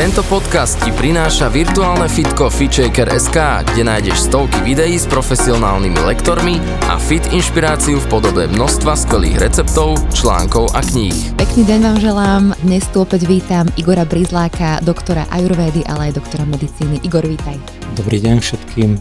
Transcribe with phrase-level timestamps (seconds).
[0.00, 3.36] Tento podcast ti prináša virtuálne fitko FitShaker.sk,
[3.68, 6.56] kde nájdeš stovky videí s profesionálnymi lektormi
[6.88, 11.36] a fit inšpiráciu v podobe množstva skvelých receptov, článkov a kníh.
[11.36, 12.44] Pekný deň vám želám.
[12.64, 17.04] Dnes tu opäť vítam Igora Brizláka, doktora ajurvédy, ale aj doktora medicíny.
[17.04, 17.60] Igor, vítaj.
[17.92, 18.96] Dobrý deň všetkým.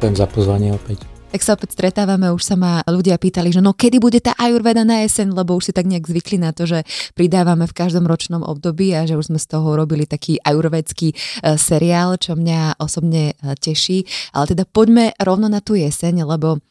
[0.00, 3.76] Ďakujem za pozvanie opäť tak sa opäť stretávame, už sa ma ľudia pýtali, že no
[3.76, 6.88] kedy bude tá ajurveda na jeseň, lebo už si tak nejak zvykli na to, že
[7.12, 11.16] pridávame v každom ročnom období a že už sme z toho robili taký ajurvedský e,
[11.60, 14.08] seriál, čo mňa osobne e, teší.
[14.32, 16.64] Ale teda poďme rovno na tú jeseň, lebo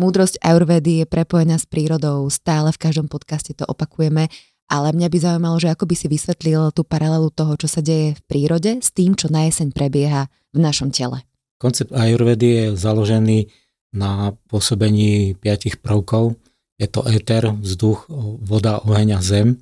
[0.00, 4.32] múdrosť ajurvedy je prepojená s prírodou, stále v každom podcaste to opakujeme,
[4.72, 8.16] ale mňa by zaujímalo, že ako by si vysvetlil tú paralelu toho, čo sa deje
[8.16, 11.20] v prírode s tým, čo na jeseň prebieha v našom tele.
[11.60, 13.59] Koncept ajurvedy je založený
[13.90, 16.38] na pôsobení piatich prvkov.
[16.80, 18.06] Je to éter, vzduch,
[18.40, 19.60] voda, oheň a zem.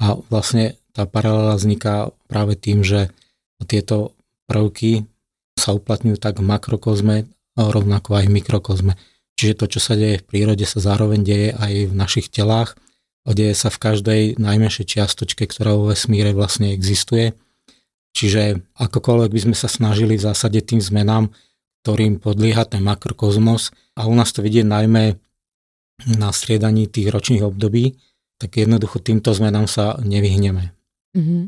[0.00, 3.12] A vlastne tá paralela vzniká práve tým, že
[3.68, 4.16] tieto
[4.48, 5.04] prvky
[5.56, 7.16] sa uplatňujú tak v makrokozme,
[7.56, 8.92] rovnako aj v mikrokozme.
[9.36, 12.76] Čiže to, čo sa deje v prírode, sa zároveň deje aj v našich telách.
[13.26, 17.36] Deje sa v každej najmenšej čiastočke, ktorá vo vesmíre vlastne existuje.
[18.16, 21.28] Čiže akokoľvek by sme sa snažili v zásade tým zmenám
[21.86, 25.14] ktorým podlieha ten makrokozmos a u nás to vidie najmä
[26.18, 27.94] na striedaní tých ročných období,
[28.42, 30.74] tak jednoducho týmto zmenám sa nevyhneme.
[31.14, 31.42] Mm-hmm.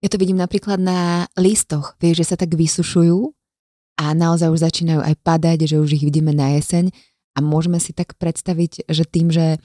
[0.00, 3.36] Ja to vidím napríklad na listoch, vieš, že sa tak vysušujú
[4.00, 6.88] a naozaj už začínajú aj padať, že už ich vidíme na jeseň
[7.36, 9.60] a môžeme si tak predstaviť, že tým, že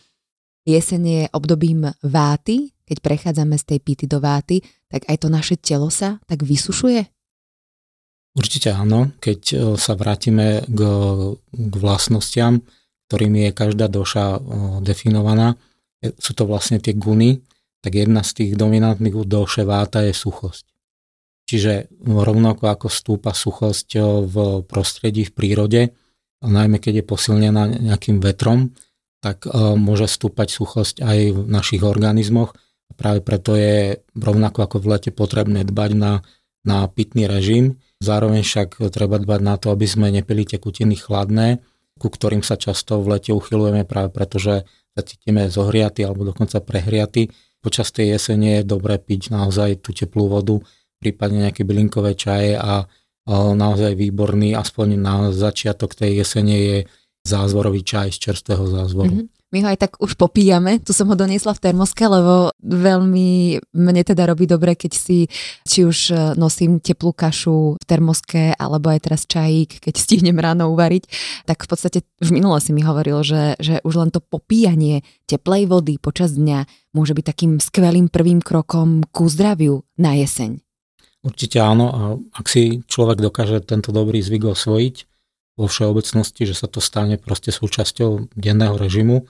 [0.68, 4.60] jeseň je obdobím váty, keď prechádzame z tej pity do váty,
[4.92, 7.17] tak aj to naše telo sa tak vysušuje?
[8.38, 10.80] Určite áno, keď e, sa vrátime k,
[11.42, 12.62] k vlastnostiam,
[13.10, 14.40] ktorými je každá doša e,
[14.86, 15.58] definovaná,
[16.06, 17.42] e, sú to vlastne tie guny,
[17.82, 20.70] tak jedna z tých dominantných doše váta je suchosť.
[21.50, 23.96] Čiže rovnako ako stúpa suchosť
[24.28, 24.36] v
[24.68, 25.82] prostredí, v prírode,
[26.44, 28.76] najmä keď je posilnená nejakým vetrom,
[29.24, 29.48] tak
[29.80, 32.52] môže stúpať suchosť aj v našich organizmoch.
[33.00, 36.20] Práve preto je rovnako ako v lete potrebné dbať na,
[36.68, 41.66] na pitný režim, Zároveň však treba dbať na to, aby sme nepili tekutiny chladné,
[41.98, 46.62] ku ktorým sa často v lete uchylujeme práve preto, že sa cítime zohriaty alebo dokonca
[46.62, 47.34] prehriaty.
[47.58, 50.62] Počas tej jesene je dobré piť naozaj tú teplú vodu,
[51.02, 52.86] prípadne nejaké bylinkové čaje a
[53.34, 56.78] naozaj výborný, aspoň na začiatok tej jesene je
[57.28, 59.26] zázvorový čaj z čerstvého zázvoru.
[59.26, 59.37] Mm-hmm.
[59.56, 64.02] My ho aj tak už popíjame, tu som ho doniesla v termoske, lebo veľmi mne
[64.04, 65.32] teda robí dobre, keď si
[65.64, 70.68] či už e, nosím teplú kašu v termoske, alebo aj teraz čajík, keď stihnem ráno
[70.76, 71.04] uvariť,
[71.48, 75.72] tak v podstate už minule si mi hovoril, že, že už len to popíjanie teplej
[75.72, 80.60] vody počas dňa môže byť takým skvelým prvým krokom ku zdraviu na jeseň.
[81.24, 81.86] Určite áno.
[81.88, 82.02] A
[82.36, 84.96] ak si človek dokáže tento dobrý zvyk osvojiť
[85.58, 89.26] vo všeobecnosti, že sa to stane proste súčasťou denného režimu,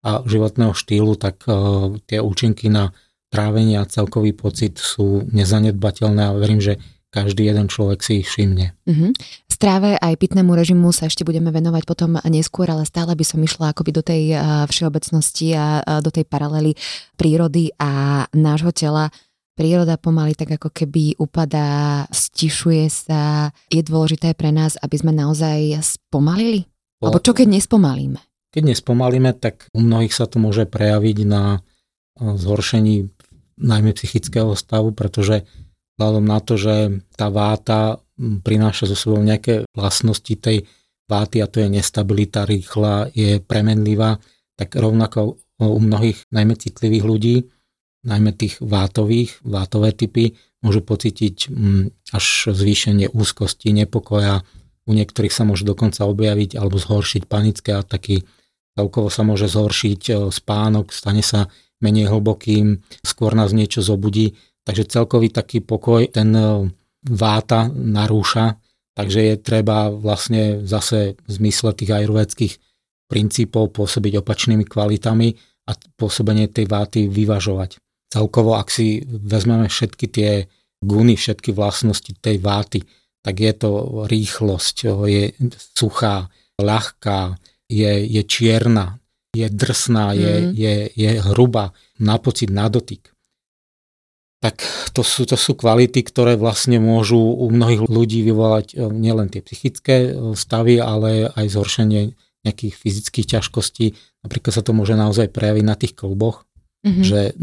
[0.00, 2.92] a životného štýlu, tak uh, tie účinky na
[3.30, 6.80] trávenie a celkový pocit sú nezanedbateľné a verím, že
[7.10, 8.74] každý jeden človek si ich všimne.
[8.86, 9.10] Uh-huh.
[9.50, 13.74] Stráve aj pitnému režimu sa ešte budeme venovať potom neskôr, ale stále by som išla
[13.74, 16.72] akoby do tej uh, všeobecnosti a uh, do tej paralely
[17.18, 19.10] prírody a nášho tela.
[19.58, 23.52] Príroda pomaly tak ako keby upadá, stišuje sa.
[23.68, 26.64] Je dôležité pre nás, aby sme naozaj spomalili?
[26.96, 27.12] Po...
[27.12, 28.29] Alebo čo keď nespomalíme?
[28.50, 31.62] Keď nespomalíme, tak u mnohých sa to môže prejaviť na
[32.18, 33.08] zhoršení
[33.60, 35.46] najmä psychického stavu, pretože
[35.96, 40.66] vzhľadom na to, že tá váta prináša so sebou nejaké vlastnosti tej
[41.06, 44.18] váty a to je nestabilita, rýchla, je premenlivá,
[44.56, 47.36] tak rovnako u mnohých najmä citlivých ľudí,
[48.08, 51.52] najmä tých vátových, vátové typy, môžu pocítiť
[52.12, 54.44] až zvýšenie úzkosti, nepokoja,
[54.88, 58.24] u niektorých sa môže dokonca objaviť alebo zhoršiť panické ataky,
[58.80, 61.52] celkovo sa môže zhoršiť e, spánok, stane sa
[61.84, 64.32] menej hlbokým, skôr nás niečo zobudí,
[64.64, 66.72] takže celkový taký pokoj ten e,
[67.04, 68.56] váta narúša,
[68.96, 72.54] takže je treba vlastne zase v zmysle tých ajurvedských
[73.08, 75.28] princípov pôsobiť opačnými kvalitami
[75.68, 77.76] a pôsobenie tej váty vyvažovať.
[78.10, 80.30] Celkovo, ak si vezmeme všetky tie
[80.80, 82.82] guny, všetky vlastnosti tej váty,
[83.20, 83.70] tak je to
[84.08, 85.36] rýchlosť, je
[85.76, 87.36] suchá, ľahká,
[87.70, 88.98] je, je čierna,
[89.30, 90.52] je drsná, je, mm.
[90.58, 91.70] je, je hrubá,
[92.02, 93.14] na pocit, na dotyk.
[94.40, 94.64] Tak
[94.96, 99.44] to sú, to sú kvality, ktoré vlastne môžu u mnohých ľudí vyvolať e, nielen tie
[99.44, 103.92] psychické e, stavy, ale aj zhoršenie nejakých fyzických ťažkostí.
[104.24, 106.48] Napríklad sa to môže naozaj prejaviť na tých kolboch,
[106.80, 107.04] mm-hmm.
[107.04, 107.36] že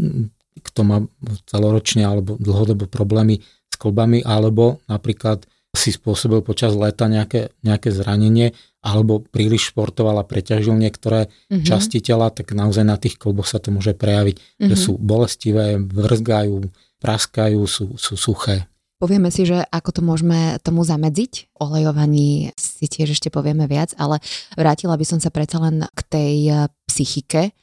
[0.58, 0.98] kto má
[1.46, 5.46] celoročne alebo dlhodobo problémy s kolbami, alebo napríklad
[5.78, 11.62] si spôsobil počas leta nejaké, nejaké zranenie, alebo príliš športoval a preťažil niektoré mm-hmm.
[11.62, 14.68] časti tela, tak naozaj na tých kolboch sa to môže prejaviť, mm-hmm.
[14.70, 14.82] že mhm.
[14.82, 16.66] sú bolestivé, vrzgajú,
[16.98, 18.66] praskajú, sú, sú suché.
[18.98, 21.54] Povieme si, že ako to môžeme tomu zamedziť.
[21.62, 24.18] Olejovaní si tiež ešte povieme viac, ale
[24.58, 26.58] vrátila by som sa predsa len k tej eh,
[26.90, 27.54] psychike.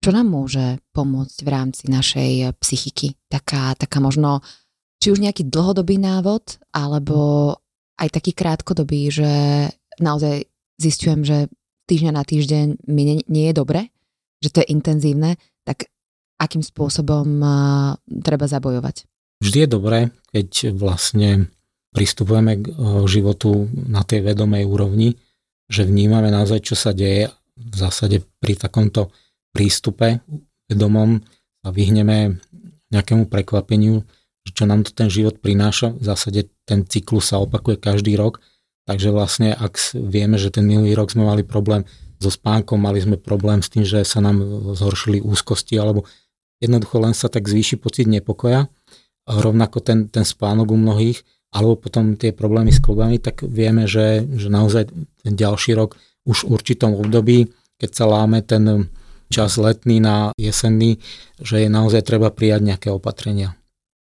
[0.00, 3.20] Čo nám môže pomôcť v rámci našej eh, psychiky?
[3.28, 4.40] Taká, taká možno,
[5.02, 7.58] či už nejaký dlhodobý návod, alebo
[7.98, 9.30] aj taký krátkodobý, že
[9.98, 10.46] naozaj
[10.78, 11.50] zistujem, že
[11.90, 13.90] týždňa na týždeň mi nie, nie je dobre,
[14.38, 15.34] že to je intenzívne,
[15.66, 15.90] tak
[16.38, 17.26] akým spôsobom
[18.22, 19.10] treba zabojovať?
[19.42, 19.98] Vždy je dobré,
[20.30, 21.50] keď vlastne
[21.90, 22.66] pristupujeme k
[23.10, 25.18] životu na tej vedomej úrovni,
[25.66, 27.26] že vnímame naozaj, čo sa deje.
[27.58, 29.10] V zásade pri takomto
[29.50, 30.22] prístupe
[30.70, 31.20] vedomom
[31.62, 32.38] sa vyhneme
[32.90, 34.02] nejakému prekvapeniu,
[34.50, 35.94] čo nám to ten život prináša.
[35.94, 38.42] V zásade ten cyklus sa opakuje každý rok,
[38.90, 41.86] takže vlastne ak vieme, že ten minulý rok sme mali problém
[42.18, 44.42] so spánkom, mali sme problém s tým, že sa nám
[44.74, 46.06] zhoršili úzkosti alebo
[46.62, 48.70] jednoducho len sa tak zvýši pocit nepokoja,
[49.26, 51.22] rovnako ten, ten spánok u mnohých,
[51.52, 54.88] alebo potom tie problémy s klubami, tak vieme, že, že naozaj
[55.26, 58.88] ten ďalší rok už v určitom období, keď sa láme ten
[59.28, 61.02] čas letný na jesenný,
[61.42, 63.58] že je naozaj treba prijať nejaké opatrenia.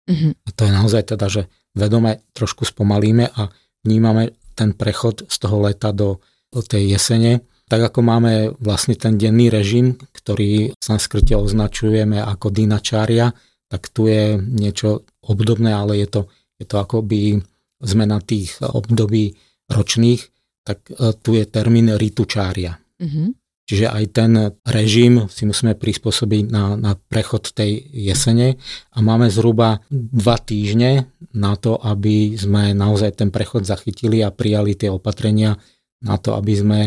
[0.06, 0.32] Mm-hmm.
[0.46, 1.42] A to je naozaj teda, že
[1.74, 3.50] vedome trošku spomalíme a
[3.82, 7.44] vnímame ten prechod z toho leta do, do tej jesene.
[7.66, 8.32] Tak ako máme
[8.62, 13.34] vlastne ten denný režim, ktorý v sanskrite označujeme ako dinačária,
[13.66, 16.20] tak tu je niečo obdobné, ale je to,
[16.62, 17.42] je to akoby
[17.82, 19.34] zmena tých období
[19.66, 20.22] ročných,
[20.62, 22.78] tak e, tu je termín ritučária.
[23.02, 23.28] Mm-hmm.
[23.66, 24.32] Čiže aj ten
[24.62, 28.62] režim si musíme prispôsobiť na, na prechod tej jesene
[28.94, 34.78] a máme zhruba dva týždne na to, aby sme naozaj ten prechod zachytili a prijali
[34.78, 35.58] tie opatrenia
[35.98, 36.80] na to, aby sme,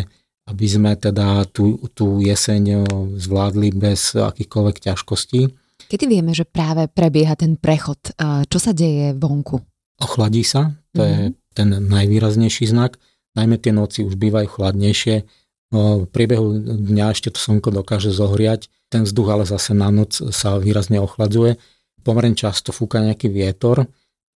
[0.48, 2.88] aby sme teda tú, tú jeseň
[3.20, 5.52] zvládli bez akýchkoľvek ťažkostí.
[5.92, 8.00] Kedy vieme, že práve prebieha ten prechod?
[8.48, 9.60] Čo sa deje vonku?
[10.00, 11.12] Ochladí sa, to mm-hmm.
[11.12, 11.34] je mhm.
[11.52, 12.96] ten najvýraznejší znak.
[13.36, 15.28] Najmä tie noci už bývajú chladnejšie.
[15.70, 18.74] V priebehu dňa ešte to slnko dokáže zohriať.
[18.90, 21.62] Ten vzduch ale zase na noc sa výrazne ochladzuje.
[22.02, 23.86] Pomerne často fúka nejaký vietor,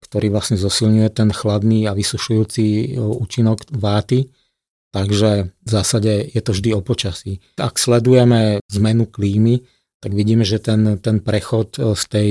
[0.05, 4.29] ktorý vlastne zosilňuje ten chladný a vysušujúci účinok váty.
[4.93, 7.41] Takže v zásade je to vždy o počasí.
[7.57, 9.65] Ak sledujeme zmenu klímy,
[10.05, 12.29] tak vidíme, že ten, ten prechod e, z tej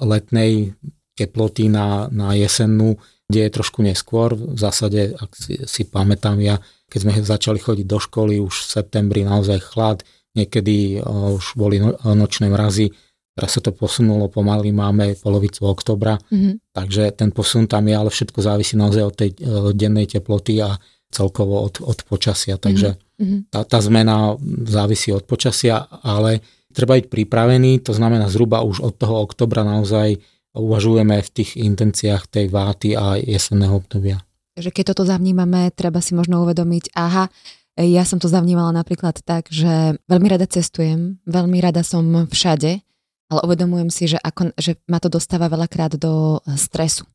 [0.00, 0.72] letnej
[1.18, 2.96] teploty na, na jesennú
[3.28, 4.32] deje trošku neskôr.
[4.32, 8.70] V zásade, ak si, si pamätám ja, keď sme začali chodiť do školy už v
[8.80, 10.02] septembri naozaj chlad,
[10.32, 12.92] niekedy už boli no, nočné mrazy,
[13.36, 16.74] teraz sa to posunulo pomaly, máme polovicu oktobra, mm-hmm.
[16.74, 19.30] takže ten posun tam je, ale všetko závisí naozaj od tej
[19.78, 20.74] dennej teploty a
[21.08, 23.40] celkovo od, od počasia, takže mm-hmm.
[23.48, 24.36] tá, tá zmena
[24.68, 26.44] závisí od počasia, ale
[26.74, 30.20] treba byť pripravený, to znamená zhruba už od toho oktobra naozaj
[30.58, 34.20] uvažujeme v tých intenciách tej váty a jesenného obdobia.
[34.58, 37.30] Takže keď toto zavnímame, treba si možno uvedomiť, aha,
[37.78, 42.82] ja som to zavnímala napríklad tak, že veľmi rada cestujem, veľmi rada som všade,
[43.30, 47.06] ale uvedomujem si, že, ako, že ma to dostáva veľakrát do stresu.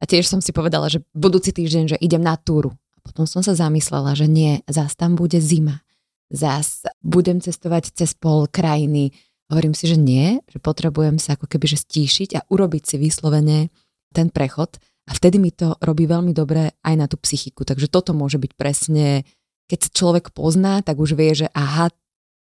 [0.00, 2.72] A tiež som si povedala, že budúci týždeň, že idem na túru.
[2.96, 5.84] A potom som sa zamyslela, že nie, zás tam bude zima
[6.30, 9.16] zás budem cestovať cez pol krajiny.
[9.48, 13.72] Hovorím si, že nie, že potrebujem sa ako keby že stíšiť a urobiť si vyslovene
[14.12, 14.76] ten prechod
[15.08, 17.64] a vtedy mi to robí veľmi dobre aj na tú psychiku.
[17.64, 19.24] Takže toto môže byť presne,
[19.64, 21.88] keď sa človek pozná, tak už vie, že aha,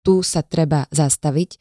[0.03, 1.57] tu sa treba zastaviť.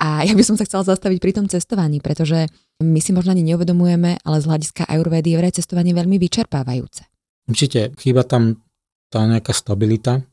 [0.00, 2.48] A ja by som sa chcela zastaviť pri tom cestovaní, pretože
[2.80, 7.04] my si možno ani neuvedomujeme, ale z hľadiska ajurvédy je vraj cestovanie veľmi vyčerpávajúce.
[7.44, 8.64] Určite, chýba tam
[9.12, 10.24] tá nejaká stabilita,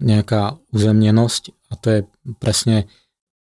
[0.00, 2.00] nejaká uzemnenosť a to je
[2.38, 2.86] presne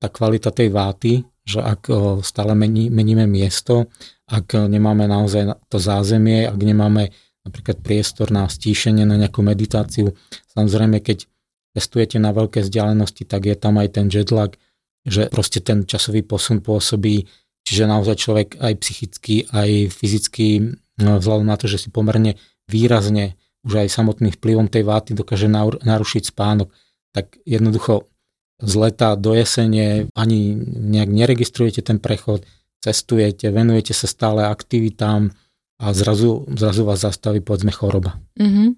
[0.00, 1.88] tá kvalita tej váty, že ak
[2.20, 3.88] stále mení, meníme miesto,
[4.28, 7.08] ak nemáme naozaj to zázemie, ak nemáme
[7.48, 10.12] napríklad priestor na stíšenie, na nejakú meditáciu,
[10.52, 11.24] samozrejme, keď
[11.72, 14.60] testujete na veľké vzdialenosti, tak je tam aj ten jetlag,
[15.08, 17.24] že proste ten časový posun pôsobí,
[17.64, 22.36] čiže naozaj človek aj psychicky, aj fyzicky, no, vzhľadom na to, že si pomerne
[22.68, 26.68] výrazne už aj samotným vplyvom tej váty dokáže narušiť spánok,
[27.16, 28.12] tak jednoducho
[28.58, 32.42] z leta do jesene ani nejak neregistrujete ten prechod,
[32.82, 35.30] cestujete, venujete sa stále aktivitám
[35.78, 38.18] a zrazu, zrazu vás zastaví povedzme choroba.
[38.34, 38.68] Mm-hmm.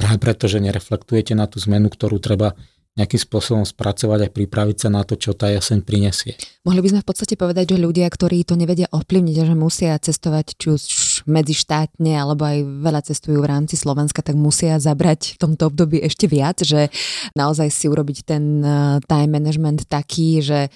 [0.00, 2.56] Práve preto, že nereflektujete na tú zmenu, ktorú treba
[2.92, 6.36] nejakým spôsobom spracovať a pripraviť sa na to, čo tá jeseň prinesie.
[6.68, 9.96] Mohli by sme v podstate povedať, že ľudia, ktorí to nevedia ovplyvniť a že musia
[9.96, 10.82] cestovať či už
[11.24, 16.28] medzištátne alebo aj veľa cestujú v rámci Slovenska, tak musia zabrať v tomto období ešte
[16.28, 16.92] viac, že
[17.32, 20.68] naozaj si urobiť ten eh, time management taký, že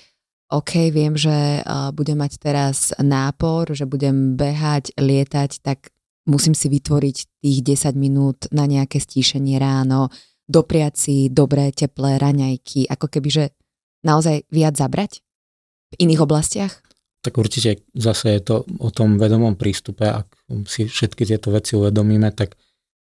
[0.47, 5.91] OK, viem, že uh, budem mať teraz nápor, že budem behať, lietať, tak
[6.31, 10.07] musím si vytvoriť tých 10 minút na nejaké stíšenie ráno,
[10.47, 13.45] dopriať si dobré, teplé raňajky, ako keby, že
[14.07, 15.23] naozaj viac zabrať
[15.95, 16.73] v iných oblastiach?
[17.23, 20.31] Tak určite zase je to o tom vedomom prístupe, ak
[20.71, 22.55] si všetky tieto veci uvedomíme, tak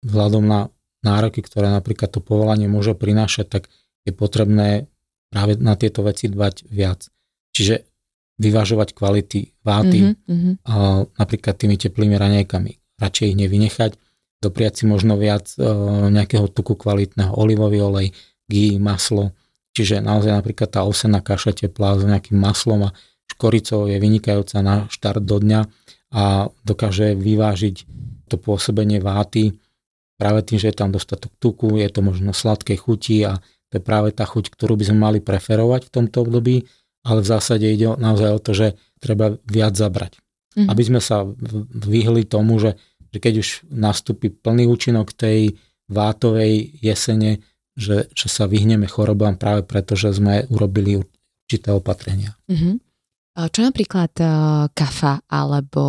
[0.06, 0.70] vzhľadom na
[1.02, 3.62] nároky, ktoré napríklad to povolanie môže prinášať, tak
[4.06, 4.86] je potrebné
[5.30, 7.10] práve na tieto veci dbať viac.
[7.50, 7.82] Čiže
[8.38, 10.66] vyvážovať kvality váty, mm-hmm.
[10.66, 12.72] a napríklad tými teplými raňajkami.
[13.02, 13.90] Radšej ich nevynechať,
[14.42, 15.62] dopriať si možno viac e,
[16.10, 18.08] nejakého tuku kvalitného, olivový olej,
[18.50, 19.30] ghee, maslo.
[19.72, 22.94] Čiže naozaj napríklad tá osená kaša teplá s nejakým maslom a
[23.30, 25.60] škoricou je vynikajúca na štart do dňa
[26.12, 27.88] a dokáže vyvážiť
[28.28, 29.56] to pôsobenie váty
[30.20, 33.40] práve tým, že je tam dostatok tuku, je to možno sladkej chuti a
[33.72, 36.68] to je práve tá chuť, ktorú by sme mali preferovať v tomto období
[37.02, 38.68] ale v zásade ide naozaj o to, že
[39.02, 40.22] treba viac zabrať.
[40.54, 40.68] Mm-hmm.
[40.70, 41.26] Aby sme sa
[41.74, 42.78] vyhli tomu, že,
[43.12, 45.54] že keď už nastúpi plný účinok tej
[45.86, 47.44] vátovej jesene,
[47.76, 52.36] že, že sa vyhneme chorobám práve preto, že sme urobili určité opatrenia.
[52.48, 52.74] Mm-hmm.
[53.32, 55.84] Čo napríklad uh, kafa alebo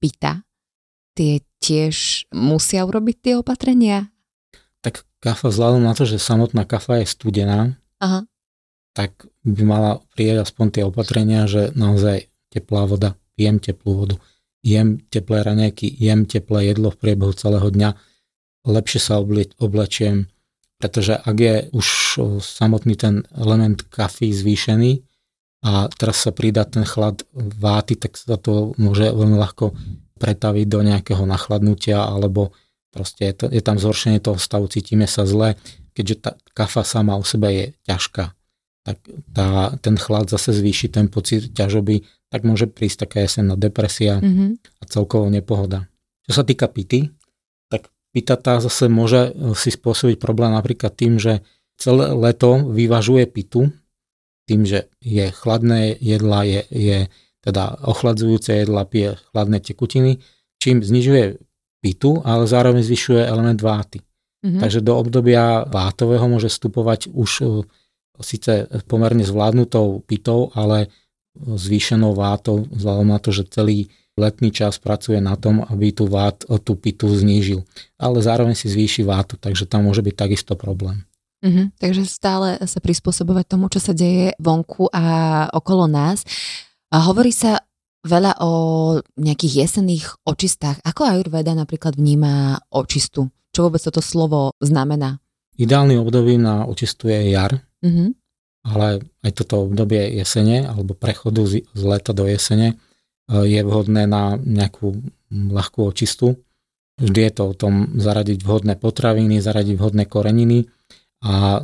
[0.00, 0.40] pita?
[1.12, 4.08] Tie tiež musia urobiť tie opatrenia?
[4.80, 8.24] Tak kafa vzhľadom na to, že samotná kafa je studená, Aha
[8.94, 14.16] tak by mala prijať aspoň tie opatrenia, že naozaj teplá voda, jem teplú vodu,
[14.64, 17.92] jem teplé raňajky, jem teplé jedlo v priebehu celého dňa,
[18.64, 19.20] lepšie sa
[19.60, 20.32] oblečiem,
[20.80, 21.86] pretože ak je už
[22.40, 25.04] samotný ten element kafy zvýšený
[25.68, 29.76] a teraz sa pridá ten chlad váty, tak sa to môže veľmi ľahko
[30.16, 32.56] pretaviť do nejakého nachladnutia alebo
[32.88, 35.60] proste je, to, je tam zhoršenie toho stavu, cítime sa zle,
[35.92, 38.32] keďže tá kafa sama o sebe je ťažká.
[38.84, 38.98] Tak
[39.32, 42.04] tá, ten chlad zase zvýši ten pocit ťažoby,
[42.34, 44.82] tak môže prísť taká jesenná depresia mm-hmm.
[44.82, 45.86] a celkovo nepohoda.
[46.26, 47.14] Čo sa týka pity,
[47.70, 51.46] tak pita tá zase môže si spôsobiť problém napríklad tým, že
[51.78, 53.70] celé leto vyvažuje pitu,
[54.50, 56.98] tým, že je chladné jedla, je, je
[57.38, 60.18] teda ochladzujúce jedla, pije chladné tekutiny,
[60.58, 61.38] čím znižuje
[61.86, 64.02] pitu, ale zároveň zvyšuje element váty.
[64.42, 64.58] Mm-hmm.
[64.58, 67.30] Takže do obdobia vátového môže vstupovať už
[68.26, 70.90] síce pomerne zvládnutou pitou, ale
[71.38, 76.38] zvýšenou vátou, vzhľadom na to, že celý letný čas pracuje na tom, aby tú, vát,
[76.62, 77.66] tú pitu znížil.
[77.98, 81.02] Ale zároveň si zvýši vátu, takže tam môže byť takisto problém.
[81.44, 85.04] Mm-hmm, takže stále sa prispôsobovať tomu, čo sa deje vonku a
[85.52, 86.24] okolo nás.
[86.88, 87.60] A hovorí sa
[88.06, 88.52] veľa o
[89.18, 90.80] nejakých jesenných očistách.
[90.86, 93.28] Ako Ayurveda napríklad vníma očistu?
[93.52, 95.20] Čo vôbec toto slovo znamená?
[95.60, 98.23] Ideálnym obdobím na očistu je jar, mm-hmm.
[98.64, 102.76] Ale aj toto obdobie jesene alebo prechodu z, z leta do jesene e,
[103.44, 106.40] je vhodné na nejakú ľahkú očistu.
[106.96, 110.64] Vždy je to o tom zaradiť vhodné potraviny, zaradiť vhodné koreniny
[111.24, 111.58] a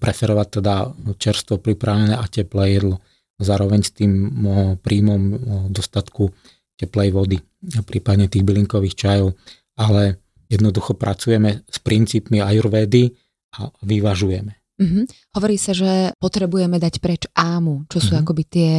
[0.00, 0.74] preferovať teda
[1.20, 2.98] čerstvo pripravené a teplé jedlo.
[3.38, 4.12] Zároveň s tým
[4.82, 5.20] príjmom
[5.70, 6.34] dostatku
[6.80, 7.38] teplej vody,
[7.86, 9.38] prípadne tých bylinkových čajov.
[9.78, 10.18] Ale
[10.50, 13.14] jednoducho pracujeme s princípmi ajurvédy,
[13.52, 14.61] a vyvažujeme.
[14.80, 15.04] Mm-hmm.
[15.36, 18.22] Hovorí sa, že potrebujeme dať preč ámu, čo sú mm-hmm.
[18.24, 18.74] akoby tie,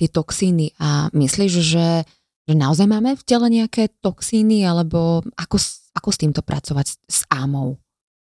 [0.00, 1.88] tie toxíny a myslíš, že,
[2.48, 5.56] že naozaj máme v tele nejaké toxíny alebo ako,
[5.96, 7.76] ako s týmto pracovať s ámou?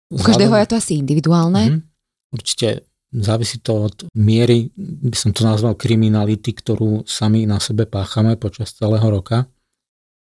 [0.10, 1.64] U každého je to asi individuálne.
[1.70, 2.34] Mm-hmm.
[2.34, 8.38] Určite závisí to od miery, by som to nazval kriminality, ktorú sami na sebe páchame
[8.38, 9.50] počas celého roka.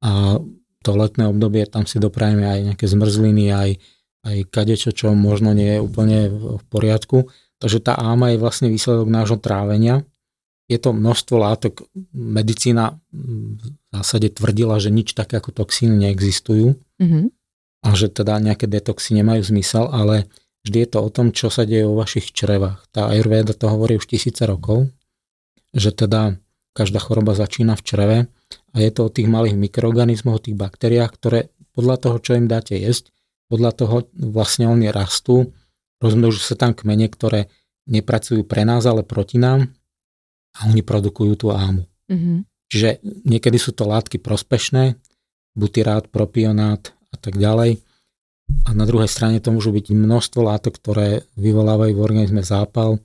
[0.06, 0.38] A
[0.86, 3.70] to letné obdobie, tam si doprajeme aj nejaké zmrzliny, aj
[4.26, 7.30] aj kadečo, čo možno nie je úplne v poriadku.
[7.62, 10.02] Takže tá áma je vlastne výsledok nášho trávenia.
[10.66, 11.86] Je to množstvo látok.
[12.10, 13.62] Medicína v
[13.94, 17.24] zásade tvrdila, že nič také ako toxíny neexistujú mm-hmm.
[17.86, 20.26] a že teda nejaké detoxy nemajú zmysel, ale
[20.66, 22.82] vždy je to o tom, čo sa deje vo vašich črevách.
[22.90, 24.90] Tá Ayurveda to hovorí už tisíce rokov,
[25.70, 26.34] že teda
[26.76, 28.18] každá choroba začína v čreve
[28.74, 31.40] a je to o tých malých mikroorganizmoch, o tých baktériách, ktoré
[31.72, 33.15] podľa toho, čo im dáte jesť,
[33.46, 35.54] podľa toho vlastne oni rastú,
[36.02, 37.48] rozmnožujú sa tam kmene, ktoré
[37.86, 39.70] nepracujú pre nás, ale proti nám
[40.58, 41.86] a oni produkujú tú ámu.
[42.10, 42.38] Mm-hmm.
[42.66, 42.88] Čiže
[43.22, 44.98] niekedy sú to látky prospešné,
[45.54, 47.78] butyrát, propionát a tak ďalej.
[48.66, 52.98] A na druhej strane to môžu byť množstvo látok, ktoré vyvolávajú v organizme zápal,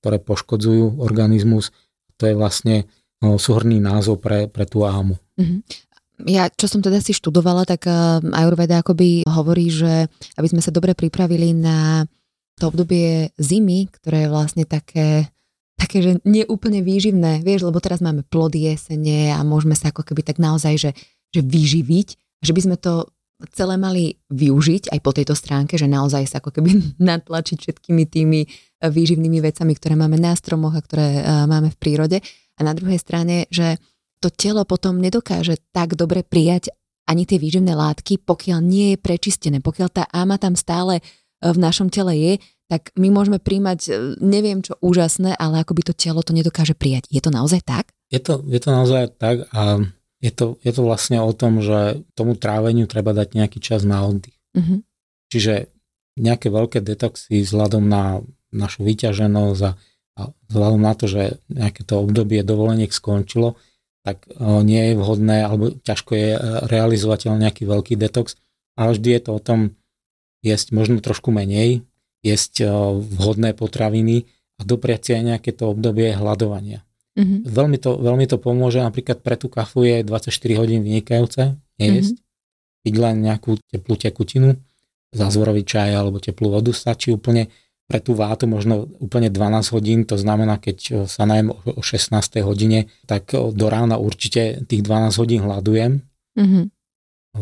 [0.00, 1.72] ktoré poškodzujú organizmus.
[2.20, 2.88] To je vlastne
[3.20, 5.16] no, súhrný názov pre, pre tú ámu.
[5.36, 5.85] Mm-hmm.
[6.24, 10.08] Ja, čo som teda si študovala, tak uh, Ayurveda akoby hovorí, že
[10.40, 12.08] aby sme sa dobre pripravili na
[12.56, 15.28] to obdobie zimy, ktoré je vlastne také,
[15.76, 20.08] také, že nie úplne výživné, vieš, lebo teraz máme plody jesene a môžeme sa ako
[20.08, 20.90] keby tak naozaj, že,
[21.36, 22.08] že vyživiť,
[22.40, 23.12] že by sme to
[23.52, 26.70] celé mali využiť aj po tejto stránke, že naozaj sa ako keby
[27.12, 31.76] natlačiť všetkými tými eh, výživnými vecami, ktoré máme na stromoch a ktoré uh, máme v
[31.76, 32.18] prírode.
[32.56, 33.76] A na druhej strane, že
[34.20, 36.72] to telo potom nedokáže tak dobre prijať
[37.06, 40.98] ani tie výživné látky, pokiaľ nie je prečistené, pokiaľ tá áma tam stále
[41.38, 42.32] v našom tele je,
[42.66, 46.74] tak my môžeme príjmať e, neviem čo úžasné, ale ako by to telo to nedokáže
[46.74, 47.06] prijať.
[47.14, 47.94] Je to naozaj tak?
[48.10, 49.86] Je to, je to naozaj tak a
[50.18, 54.02] je to, je to vlastne o tom, že tomu tráveniu treba dať nejaký čas na
[54.02, 54.34] oddych.
[54.56, 54.82] Uh-huh.
[55.30, 55.70] Čiže
[56.18, 59.70] nejaké veľké detoxy vzhľadom na našu vyťaženosť a,
[60.16, 63.60] a vzhľadom na to, že nejaké to obdobie dovoleniek skončilo,
[64.06, 68.38] tak o, nie je vhodné alebo ťažko je e, realizovateľ nejaký veľký detox.
[68.78, 69.74] Ale vždy je to o tom
[70.46, 71.82] jesť možno trošku menej,
[72.22, 72.70] jesť
[73.02, 76.86] vhodné potraviny a dopriať si aj nejaké to obdobie hľadovania.
[77.16, 77.48] Mm-hmm.
[77.48, 82.82] Veľmi, to, veľmi to pomôže, napríklad pre tú kafu je 24 hodín vynikajúce nejesť, mm-hmm.
[82.84, 84.60] piť len nejakú teplú tekutinu,
[85.16, 87.48] zázvorový čaj alebo teplú vodu stačí úplne
[87.86, 92.12] pre tú vátu možno úplne 12 hodín, to znamená, keď sa najem o 16.
[92.42, 96.02] hodine, tak do rána určite tých 12 hodín hľadujem.
[96.36, 96.75] Mm-hmm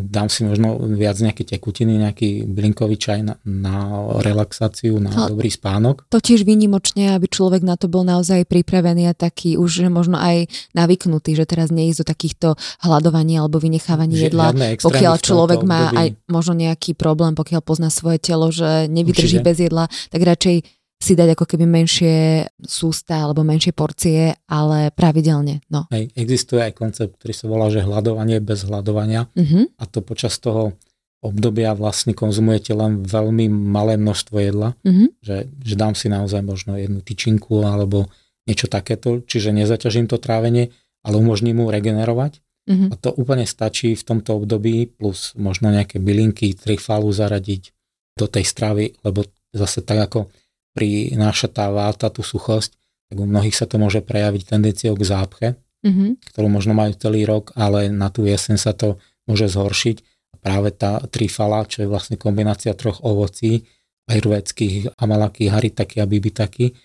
[0.02, 3.76] dám si možno viac nejaké tekutiny, nejaký blinkový čaj na, na
[4.24, 6.08] relaxáciu, na no, dobrý spánok.
[6.10, 10.50] To tiež výnimočne, aby človek na to bol naozaj pripravený a taký už možno aj
[10.74, 12.48] navyknutý, že teraz neísť do takýchto
[12.82, 15.98] hľadovaní alebo vynechávania jedla, pokiaľ človek má období.
[16.00, 19.46] aj možno nejaký problém, pokiaľ pozná svoje telo, že nevydrží Určite.
[19.46, 25.60] bez jedla, tak radšej si dať ako keby menšie sústa alebo menšie porcie, ale pravidelne.
[25.68, 25.84] No.
[25.92, 29.68] Hej, existuje aj koncept, ktorý sa volá, že hľadovanie bez hľadovania uh-huh.
[29.76, 30.72] a to počas toho
[31.20, 35.08] obdobia vlastne konzumujete len veľmi malé množstvo jedla, uh-huh.
[35.20, 38.08] že, že dám si naozaj možno jednu tyčinku alebo
[38.48, 40.72] niečo takéto, čiže nezaťažím to trávenie,
[41.04, 42.40] ale umožním mu regenerovať.
[42.64, 42.88] Uh-huh.
[42.92, 47.72] A to úplne stačí v tomto období, plus možno nejaké bylinky, trifalu zaradiť
[48.16, 50.32] do tej stravy, lebo zase tak ako
[50.74, 52.74] prináša tá váta, tú suchosť,
[53.08, 55.48] tak u mnohých sa to môže prejaviť tendenciou k zápche,
[55.86, 56.34] mm-hmm.
[56.34, 58.98] ktorú možno majú celý rok, ale na tú jeseň sa to
[59.30, 59.96] môže zhoršiť.
[60.34, 63.64] A práve tá trifala, čo je vlastne kombinácia troch ovocí,
[64.10, 66.76] ajurvedských, amalaky, haritaky a bibitaky,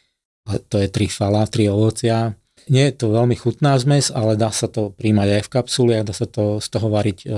[0.71, 2.33] to je trifala, tri ovocia.
[2.69, 6.13] Nie je to veľmi chutná zmes, ale dá sa to príjmať aj v kapsuliach, dá
[6.13, 7.29] sa to z toho variť o,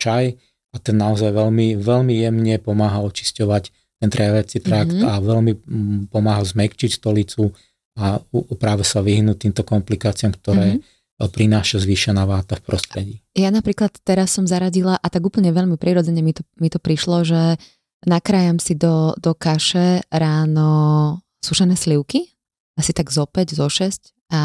[0.00, 0.36] čaj
[0.70, 5.10] a ten naozaj veľmi, veľmi jemne pomáha očisťovať ten traviaci trakt mm-hmm.
[5.12, 7.52] a veľmi mm, pomáha zmekčiť stolicu
[8.00, 8.16] a
[8.56, 11.28] práve sa vyhnúť týmto komplikáciám, ktoré mm-hmm.
[11.28, 13.14] prináša zvýšená váta v prostredí.
[13.36, 17.28] Ja napríklad teraz som zaradila, a tak úplne veľmi prirodzene mi to, mi to prišlo,
[17.28, 17.60] že
[18.08, 22.32] nakrájam si do, do kaše ráno sušené slivky,
[22.80, 24.42] asi tak zo 5, zo 6 a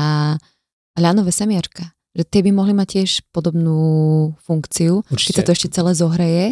[1.00, 1.96] ľanové semiačka.
[2.16, 3.80] Že tie by mohli mať tiež podobnú
[4.44, 5.04] funkciu.
[5.12, 5.32] Určite.
[5.32, 6.46] Keď sa to ešte celé zohreje,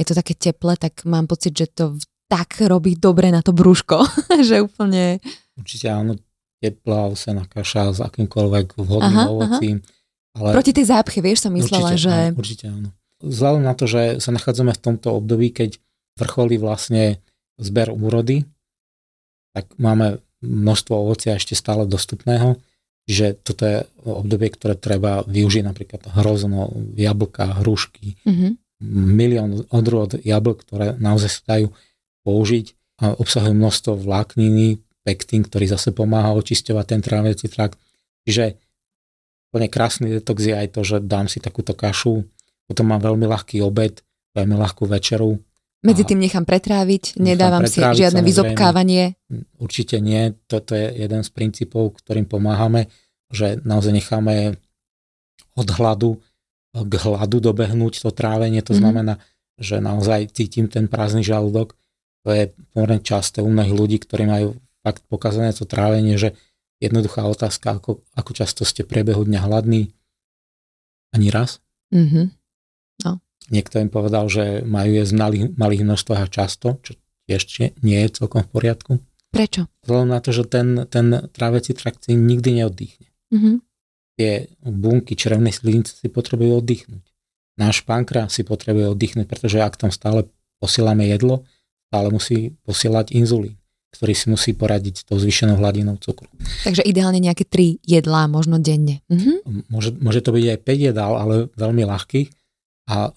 [0.00, 1.96] je to také teple, tak mám pocit, že to
[2.28, 4.04] tak robí dobre na to brúško,
[4.48, 5.20] že úplne...
[5.54, 6.18] Určite áno,
[6.58, 9.84] teplá osená kaša s akýmkoľvek vhodným aha, ovocím.
[10.34, 10.50] Ale...
[10.56, 12.14] Proti tej zápche, vieš, som myslela, určite, že...
[12.32, 12.88] Áno, určite áno.
[13.24, 15.78] Vzhľadom na to, že sa nachádzame v tomto období, keď
[16.18, 17.22] vrcholí vlastne
[17.60, 18.44] zber úrody,
[19.54, 22.58] tak máme množstvo ovocia ešte stále dostupného,
[23.04, 28.50] že toto je obdobie, ktoré treba využiť napríklad hrozno, jablka, hrušky, mm-hmm.
[29.14, 31.68] milión odrôd jablk, ktoré naozaj sa dajú
[32.24, 32.66] použiť
[33.04, 37.76] a obsahujú množstvo vlákniny, pektín, ktorý zase pomáha očisťovať ten tráviaci trakt.
[38.24, 38.56] Čiže
[39.52, 42.24] úplne krásny detox je aj to, že dám si takúto kašu,
[42.64, 44.00] potom mám veľmi ľahký obed,
[44.32, 45.36] veľmi ľahkú večeru.
[45.84, 49.04] Medzi tým nechám pretráviť, nedávam nechám pretráviť, si žiadne vyzobkávanie.
[49.60, 52.88] Určite nie, toto je jeden z princípov, ktorým pomáhame,
[53.28, 54.56] že naozaj necháme
[55.60, 56.24] od hladu
[56.74, 58.80] k hladu dobehnúť to trávenie, to mm-hmm.
[58.82, 59.14] znamená,
[59.54, 61.78] že naozaj cítim ten prázdny žalúdok
[62.24, 66.32] to je pomerne časté u mnohých ľudí, ktorí majú fakt pokazané to trávenie, že
[66.80, 69.92] jednoduchá otázka, ako, ako často ste priebehu dňa hladní?
[71.12, 71.60] Ani raz?
[71.92, 72.26] Mm-hmm.
[73.04, 73.20] No.
[73.52, 76.96] Niekto im povedal, že majú jesť v malých, malých množstvách a často, čo
[77.28, 78.92] ešte nie je celkom v poriadku.
[79.32, 79.68] Prečo?
[79.84, 83.08] Vzhľadom na to, že ten, ten trávací trakt si nikdy neoddychne.
[83.32, 83.54] Mm-hmm.
[84.14, 84.32] Tie
[84.62, 87.04] bunky črevnej sliznice si potrebujú oddychnúť.
[87.58, 90.30] Náš pankrát si potrebuje oddychnúť, pretože ak tam stále
[90.62, 91.42] posielame jedlo,
[91.94, 93.54] stále musí posielať inzulín
[93.94, 96.26] ktorý si musí poradiť s tou zvýšenou hladinou cukru.
[96.66, 99.06] Takže ideálne nejaké 3 jedlá možno denne.
[99.06, 99.70] Mhm.
[99.70, 102.28] Môže, môže to byť aj 5 jedál, ale veľmi ľahkých.
[102.84, 103.14] A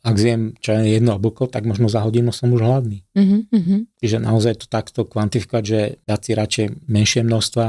[0.00, 3.04] ak zjem čo je jedno oblko, tak možno za hodinu som už hladný.
[3.12, 7.64] Uh-huh, Čiže naozaj to takto kvantifikovať, že dať si radšej menšie množstva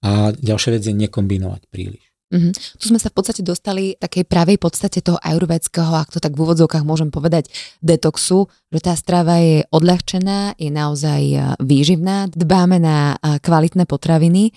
[0.00, 2.13] a ďalšia vec je nekombinovať príliš.
[2.32, 2.50] Uh-huh.
[2.52, 6.42] Tu sme sa v podstate dostali takej pravej podstate toho ajurvedského, ak to tak v
[6.42, 7.52] úvodzovkách môžem povedať,
[7.84, 14.56] detoxu, že tá strava je odľahčená, je naozaj e, výživná, dbáme na e, kvalitné potraviny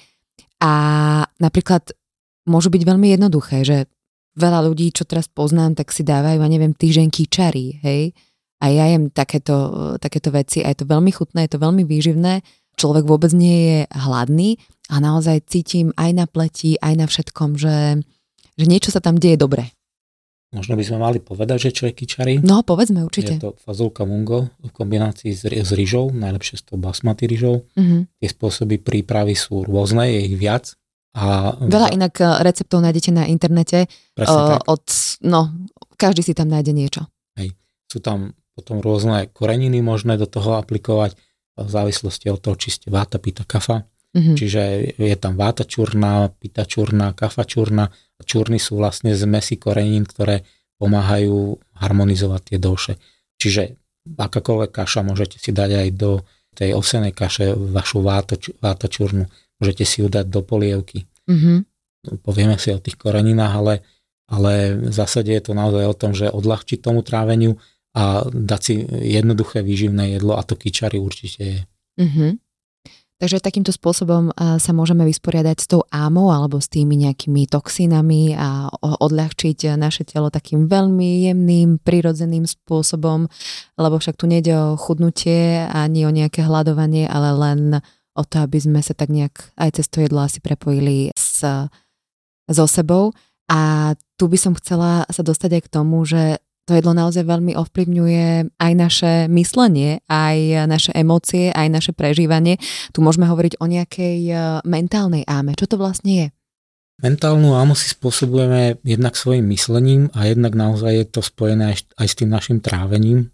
[0.63, 0.73] a
[1.37, 1.91] napríklad
[2.47, 3.77] môžu byť veľmi jednoduché, že
[4.39, 8.15] veľa ľudí, čo teraz poznám, tak si dávajú, a neviem, týženky čary, hej.
[8.57, 9.53] A ja jem takéto,
[10.01, 12.41] takéto veci a je to veľmi chutné, je to veľmi výživné.
[12.77, 14.61] Človek vôbec nie je hladný
[14.93, 18.05] a naozaj cítim aj na pleti, aj na všetkom, že,
[18.53, 19.73] že niečo sa tam deje dobre.
[20.55, 22.39] Možno by sme mali povedať, že čo je kičari.
[22.39, 23.35] No, povedzme určite.
[23.35, 27.67] Je to fazulka mungo v kombinácii s, s rýžou, najlepšie s tou basmati rýžou.
[27.75, 28.01] Mm-hmm.
[28.23, 30.71] Tie spôsoby prípravy sú rôzne, je ich viac.
[31.19, 33.91] A, Veľa inak eh, receptov nájdete na internete.
[34.15, 34.87] Uh, od,
[35.27, 35.51] no,
[35.99, 37.01] každý si tam nájde niečo.
[37.35, 37.51] Hej.
[37.91, 41.19] Sú tam potom rôzne koreniny možné do toho aplikovať
[41.57, 43.83] v závislosti od toho, či ste váta, pita, kafa.
[44.13, 44.35] Mm-hmm.
[44.37, 44.61] Čiže
[44.97, 47.89] je tam váta čurná, pita čurná, kafa čurná.
[48.23, 50.45] Čurny sú vlastne zmesy korenín, ktoré
[50.77, 52.93] pomáhajú harmonizovať tie doše.
[53.37, 53.77] Čiže
[54.17, 56.11] akákoľvek kaša môžete si dať aj do
[56.57, 61.05] tej ovsenej kaše vašu váta, váta čurnu môžete si ju dať do polievky.
[61.27, 61.57] Mm-hmm.
[62.23, 63.73] Povieme si o tých koreninách, ale,
[64.29, 67.57] ale v zásade je to naozaj o tom, že odľahčiť tomu tráveniu
[67.97, 68.73] a dať si
[69.17, 71.59] jednoduché výživné jedlo a to kyčary určite je.
[71.97, 72.31] Mm-hmm.
[73.17, 78.69] Takže takýmto spôsobom sa môžeme vysporiadať s tou ámou alebo s tými nejakými toxínami a
[78.77, 83.25] odľahčiť naše telo takým veľmi jemným, prirodzeným spôsobom,
[83.73, 87.59] lebo však tu nejde o chudnutie ani o nejaké hľadovanie, ale len
[88.13, 91.41] o to, aby sme sa tak nejak aj cez to jedlo asi prepojili s,
[92.45, 93.17] so sebou.
[93.49, 97.55] A tu by som chcela sa dostať aj k tomu, že to jedlo naozaj veľmi
[97.55, 102.59] ovplyvňuje aj naše myslenie, aj naše emócie, aj naše prežívanie.
[102.91, 104.33] Tu môžeme hovoriť o nejakej e,
[104.67, 105.55] mentálnej áme.
[105.55, 106.27] Čo to vlastne je?
[106.99, 112.17] Mentálnu ámu si spôsobujeme jednak svojim myslením a jednak naozaj je to spojené aj, s
[112.19, 113.31] tým našim trávením.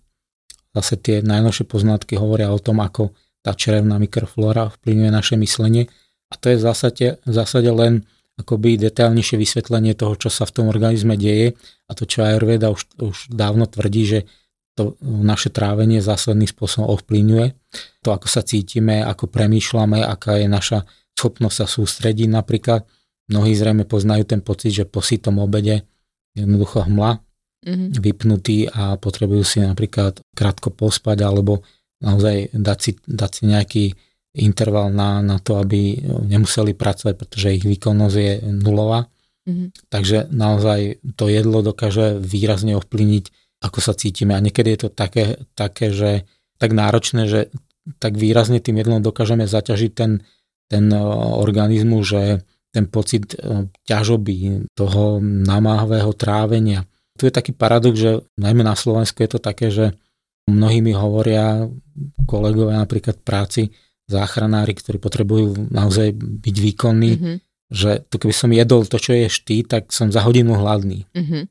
[0.78, 5.90] Zase tie najnovšie poznatky hovoria o tom, ako tá črevná mikroflóra vplyvňuje naše myslenie
[6.30, 8.06] a to je v zásade, v zásade len
[8.40, 11.54] akoby detailnejšie vysvetlenie toho, čo sa v tom organizme deje
[11.86, 14.20] a to, čo Ayurveda už, už dávno tvrdí, že
[14.74, 17.48] to naše trávenie zásadným spôsobom ovplyvňuje.
[18.02, 22.82] To, ako sa cítime, ako premýšľame, aká je naša schopnosť sa sústrediť napríklad.
[23.30, 25.86] Mnohí zrejme poznajú ten pocit, že po sítom obede
[26.34, 27.22] jednoducho hmla,
[27.64, 27.90] mm-hmm.
[28.02, 31.62] vypnutý a potrebujú si napríklad krátko pospať alebo
[32.02, 33.86] naozaj dať si, dať si nejaký
[34.34, 39.06] interval na, na to, aby nemuseli pracovať, pretože ich výkonnosť je nulová.
[39.46, 39.68] Mm-hmm.
[39.94, 43.26] Takže naozaj to jedlo dokáže výrazne ovplyvniť,
[43.62, 44.34] ako sa cítime.
[44.34, 46.26] A niekedy je to také, také že
[46.58, 47.54] tak náročné, že
[48.00, 50.24] tak výrazne tým jedlom dokážeme zaťažiť ten,
[50.72, 50.86] ten
[51.38, 52.22] organizmus, že
[52.74, 53.38] ten pocit
[53.86, 56.90] ťažoby, toho namáhavého trávenia.
[57.22, 59.94] Tu je taký paradox, že najmä na Slovensku je to také, že
[60.44, 61.64] Mnohí mi hovoria
[62.28, 63.72] kolegovia napríklad práci,
[64.10, 67.36] záchranári, ktorí potrebujú naozaj byť výkonní, mm-hmm.
[67.72, 71.08] že to keby som jedol to, čo ješ ty, tak som za hodinu hladný.
[71.16, 71.44] Mm-hmm.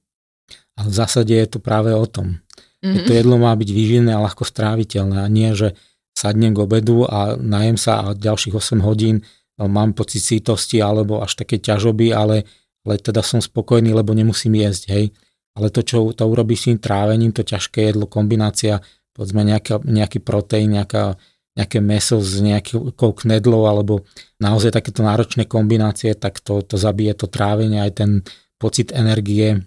[0.76, 2.40] Ale v zásade je to práve o tom.
[2.84, 3.06] Mm-hmm.
[3.08, 5.78] To jedlo má byť výživné a ľahko stráviteľné a nie, že
[6.12, 9.24] sadnem k obedu a najem sa a ďalších 8 hodín
[9.56, 12.44] mám pocit sítosti alebo až také ťažoby, ale,
[12.84, 15.06] ale teda som spokojný, lebo nemusím jesť, hej
[15.52, 18.80] ale to, čo to urobí s tým trávením, to ťažké jedlo, kombinácia,
[19.12, 21.20] povedzme nejaká, nejaký proteín, nejaká,
[21.52, 24.08] nejaké meso s nejakou knedlou, alebo
[24.40, 28.10] naozaj takéto náročné kombinácie, tak to, to zabije to trávenie, aj ten
[28.56, 29.60] pocit energie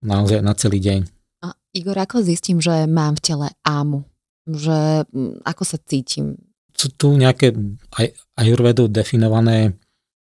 [0.00, 1.00] naozaj na celý deň.
[1.44, 4.08] A Igor, ako zistím, že mám v tele ámu?
[4.48, 5.04] Že
[5.44, 6.38] ako sa cítim?
[6.72, 7.52] Sú tu nejaké
[7.98, 9.76] aj ajurvedou definované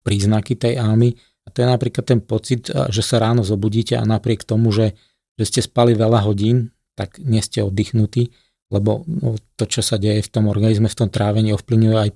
[0.08, 1.12] príznaky tej ámy,
[1.44, 4.96] a to je napríklad ten pocit, že sa ráno zobudíte a napriek tomu, že,
[5.36, 8.32] že ste spali veľa hodín, tak nie ste oddychnutí,
[8.74, 12.10] lebo no, to, čo sa deje v tom organizme, v tom trávení, ovplyvňuje aj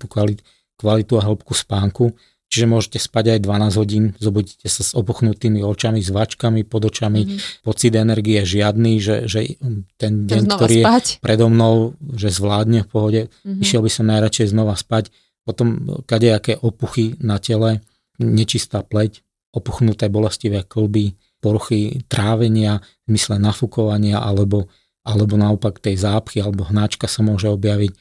[0.82, 2.18] kvalitu, a hĺbku spánku.
[2.48, 7.28] Čiže môžete spať aj 12 hodín, zobudíte sa s opuchnutými očami, s vačkami pod očami,
[7.28, 7.68] mm-hmm.
[7.68, 9.60] pocit energie žiadny, že, že
[10.00, 11.06] ten deň, ktorý spať.
[11.20, 13.60] je predo mnou, že zvládne v pohode, mm-hmm.
[13.60, 15.12] išiel by som najradšej znova spať.
[15.44, 17.84] potom kadejaké opuchy na tele,
[18.16, 22.80] nečistá pleť, opuchnuté bolestivé klby, poruchy trávenia,
[23.12, 24.72] mysle nafúkovania alebo,
[25.08, 27.96] alebo naopak tej zápchy alebo hnáčka sa môže objaviť.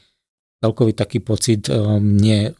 [0.59, 2.51] Celkový taký pocit um, nie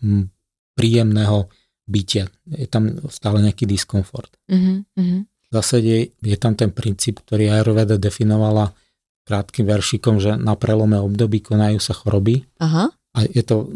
[0.79, 1.51] príjemného
[1.83, 2.31] bytia.
[2.47, 4.31] Je tam stále nejaký diskomfort.
[4.47, 5.19] Mm-hmm.
[5.27, 8.75] V zásade je tam ten princíp, ktorý Ayurveda definovala
[9.27, 12.47] krátkým veršikom, že na prelome období konajú sa choroby.
[12.63, 12.87] Aha.
[12.91, 13.67] A je to,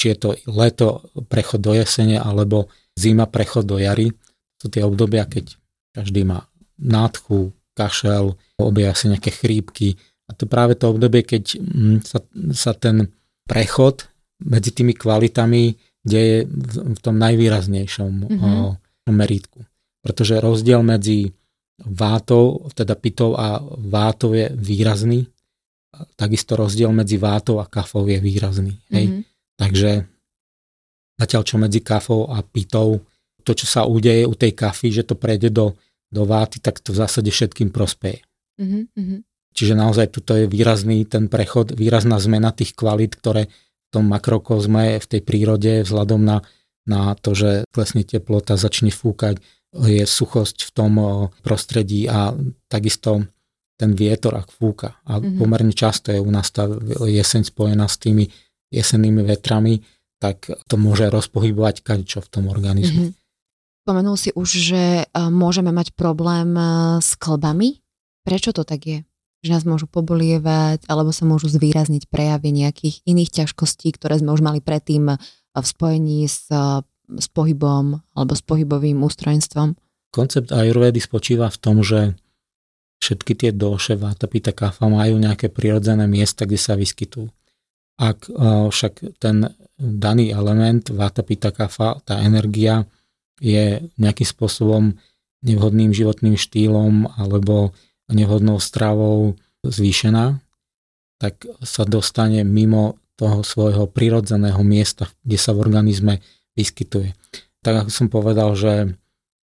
[0.00, 4.12] či je to leto, prechod do jesene, alebo zima, prechod do jary.
[4.60, 5.56] Sú tie obdobia, keď
[5.92, 6.48] každý má
[6.80, 9.96] nádchu, kašel, objavia sa nejaké chrípky.
[10.28, 11.56] A to práve to obdobie, keď
[12.04, 12.20] sa,
[12.52, 13.08] sa ten
[13.48, 14.04] prechod
[14.44, 16.44] medzi tými kvalitami deje
[16.76, 19.10] v tom najvýraznejšom mm-hmm.
[19.12, 19.64] meritku.
[20.00, 21.32] Pretože rozdiel medzi
[21.80, 25.28] vátou, teda pitou a vátou je výrazný.
[26.16, 28.76] Takisto rozdiel medzi vátou a kafou je výrazný.
[28.92, 29.04] Hej?
[29.08, 29.22] Mm-hmm.
[29.60, 29.90] Takže
[31.20, 33.04] zatiaľ čo medzi kafou a pitou,
[33.44, 35.76] to čo sa udeje u tej kafy, že to prejde do,
[36.10, 38.26] do váty, tak to v zásade všetkým prospeje.
[38.58, 39.24] Mm-hmm.
[39.50, 45.02] Čiže naozaj tuto je výrazný ten prechod, výrazná zmena tých kvalít, ktoré v tom makrokozme,
[45.02, 46.46] v tej prírode, vzhľadom na,
[46.86, 49.42] na to, že klesne teplota, začne fúkať,
[49.74, 50.92] je suchosť v tom
[51.42, 52.34] prostredí a
[52.66, 53.26] takisto
[53.78, 55.00] ten vietor, ak fúka.
[55.08, 55.38] A mm-hmm.
[55.40, 56.68] pomerne často je u nás tá
[57.06, 58.28] jeseň spojená s tými
[58.70, 59.82] jesennými vetrami,
[60.20, 63.10] tak to môže rozpohybovať čo v tom organizme.
[63.10, 63.19] Mm-hmm.
[63.82, 66.52] Spomenul si už, že môžeme mať problém
[67.00, 67.80] s klbami.
[68.26, 68.98] Prečo to tak je?
[69.40, 74.44] Že nás môžu pobolievať, alebo sa môžu zvýrazniť prejavy nejakých iných ťažkostí, ktoré sme už
[74.44, 75.16] mali predtým
[75.56, 76.52] v spojení s
[77.10, 79.74] s pohybom alebo s pohybovým ústrojenstvom?
[80.14, 82.14] Koncept ajurvédy spočíva v tom, že
[83.02, 87.26] všetky tie doše vata, kafa majú nejaké prirodzené miesta, kde sa vyskytujú.
[87.98, 88.30] Ak
[88.70, 92.86] však ten daný element vata, pita, kafa, tá energia
[93.40, 95.00] je nejakým spôsobom
[95.40, 97.72] nevhodným životným štýlom alebo
[98.12, 100.38] nevhodnou stravou zvýšená,
[101.20, 106.14] tak sa dostane mimo toho svojho prirodzeného miesta, kde sa v organizme
[106.56, 107.12] vyskytuje.
[107.60, 108.96] Tak ako som povedal, že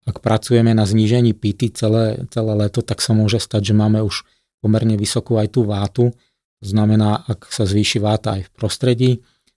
[0.07, 4.23] ak pracujeme na znížení pity celé, celé leto, tak sa môže stať, že máme už
[4.63, 6.15] pomerne vysokú aj tú vátu.
[6.63, 9.13] To znamená, ak sa zvýši váta aj v prostredí,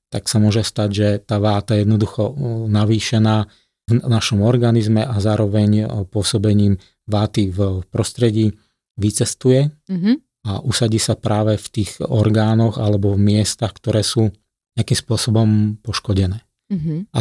[0.10, 2.34] tak sa môže stať, že tá váta je jednoducho
[2.66, 3.46] navýšená
[3.90, 6.78] v našom organizme a zároveň pôsobením
[7.10, 8.54] váty v prostredí
[9.00, 10.16] vycestuje mm-hmm.
[10.46, 14.30] a usadí sa práve v tých orgánoch alebo v miestach, ktoré sú
[14.78, 15.48] nejakým spôsobom
[15.82, 16.46] poškodené.
[16.70, 17.00] Mm-hmm.
[17.16, 17.20] A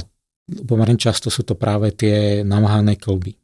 [0.69, 3.39] pomerne často sú to práve tie namáhané kolby.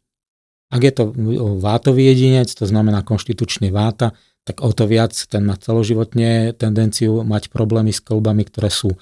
[0.75, 1.15] Ak je to
[1.63, 7.49] vátový jedinec, to znamená konštitučný váta, tak o to viac ten má celoživotne tendenciu mať
[7.49, 8.99] problémy s kolbami, ktoré sú e,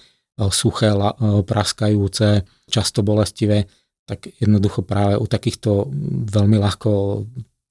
[0.54, 0.98] suché, e,
[1.42, 3.66] praskajúce, často bolestivé,
[4.12, 5.88] tak jednoducho práve u takýchto
[6.28, 7.24] veľmi ľahko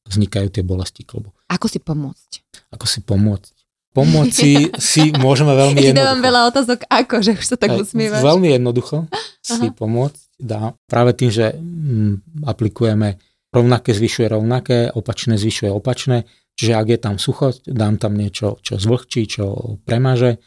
[0.10, 1.30] vznikajú tie bolesti kolbu.
[1.54, 2.32] Ako si pomôcť?
[2.74, 3.54] Ako si pomôcť?
[3.92, 6.00] Pomoci si môžeme veľmi jednoducho.
[6.00, 8.24] Ja dávam veľa otázok, ako, že už sa tak usmievaš.
[8.24, 9.06] Veľmi jednoducho
[9.44, 9.76] si Aha.
[9.76, 13.20] pomôcť dá práve tým, že mm, aplikujeme
[13.52, 16.24] rovnaké zvyšuje rovnaké, opačné zvyšuje opačné.
[16.56, 20.40] Čiže ak je tam suchosť, dám tam niečo, čo zvlhčí, čo premaže.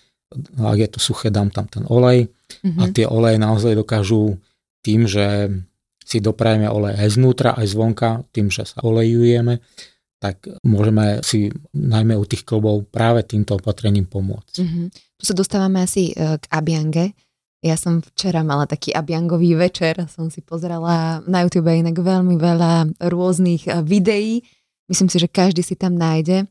[0.58, 2.32] Ak je to suché, dám tam ten olej.
[2.64, 2.80] Mm-hmm.
[2.80, 2.92] A mhm.
[2.96, 4.40] tie oleje naozaj dokážu
[4.80, 5.52] tým, že
[6.04, 9.64] si doprajeme olej aj znútra, aj zvonka, tým, že sa olejujeme,
[10.20, 14.54] tak môžeme si najmä u tých klbov práve týmto opatrením pomôcť.
[14.60, 14.86] Mm-hmm.
[15.20, 17.12] Tu sa dostávame asi e, k abiange.
[17.64, 23.04] Ja som včera mala taký abiangový večer, som si pozerala na YouTube inak veľmi veľa
[23.04, 24.40] rôznych e, videí.
[24.88, 26.48] Myslím si, že každý si tam nájde.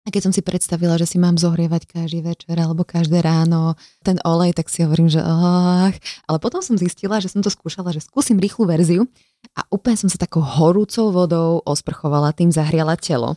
[0.00, 4.16] A keď som si predstavila, že si mám zohrievať každý večer alebo každé ráno ten
[4.24, 5.92] olej, tak si hovorím, že oh.
[6.24, 9.04] Ale potom som zistila, že som to skúšala, že skúsim rýchlu verziu
[9.52, 13.36] a úplne som sa takou horúcou vodou osprchovala, tým zahriala telo.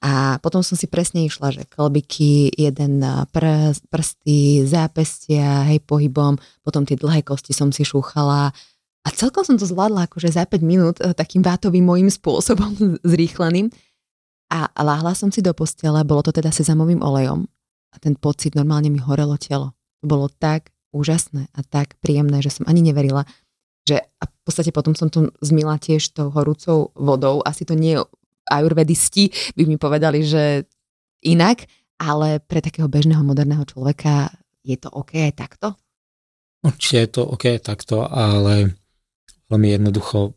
[0.00, 6.88] A potom som si presne išla, že klbiky, jeden pr- prsty, zápestia, hej, pohybom, potom
[6.88, 8.54] tie dlhé kosti som si šúchala
[9.00, 12.76] a celkom som to zvládla akože za 5 minút e, takým vátovým mojím spôsobom
[13.12, 13.72] zrýchleným.
[14.50, 17.46] A láhla som si do postele, bolo to teda sezamovým olejom
[17.94, 19.78] a ten pocit, normálne mi horelo telo.
[20.02, 23.22] Bolo tak úžasné a tak príjemné, že som ani neverila,
[23.86, 27.46] že a v podstate potom som to zmila tiež tou horúcou vodou.
[27.46, 27.94] Asi to nie
[28.50, 30.66] ajurvedisti by mi povedali, že
[31.22, 31.70] inak,
[32.02, 34.34] ale pre takého bežného moderného človeka
[34.66, 35.78] je to OK takto?
[36.66, 38.74] Určite je to OK takto, ale
[39.46, 40.34] veľmi jednoducho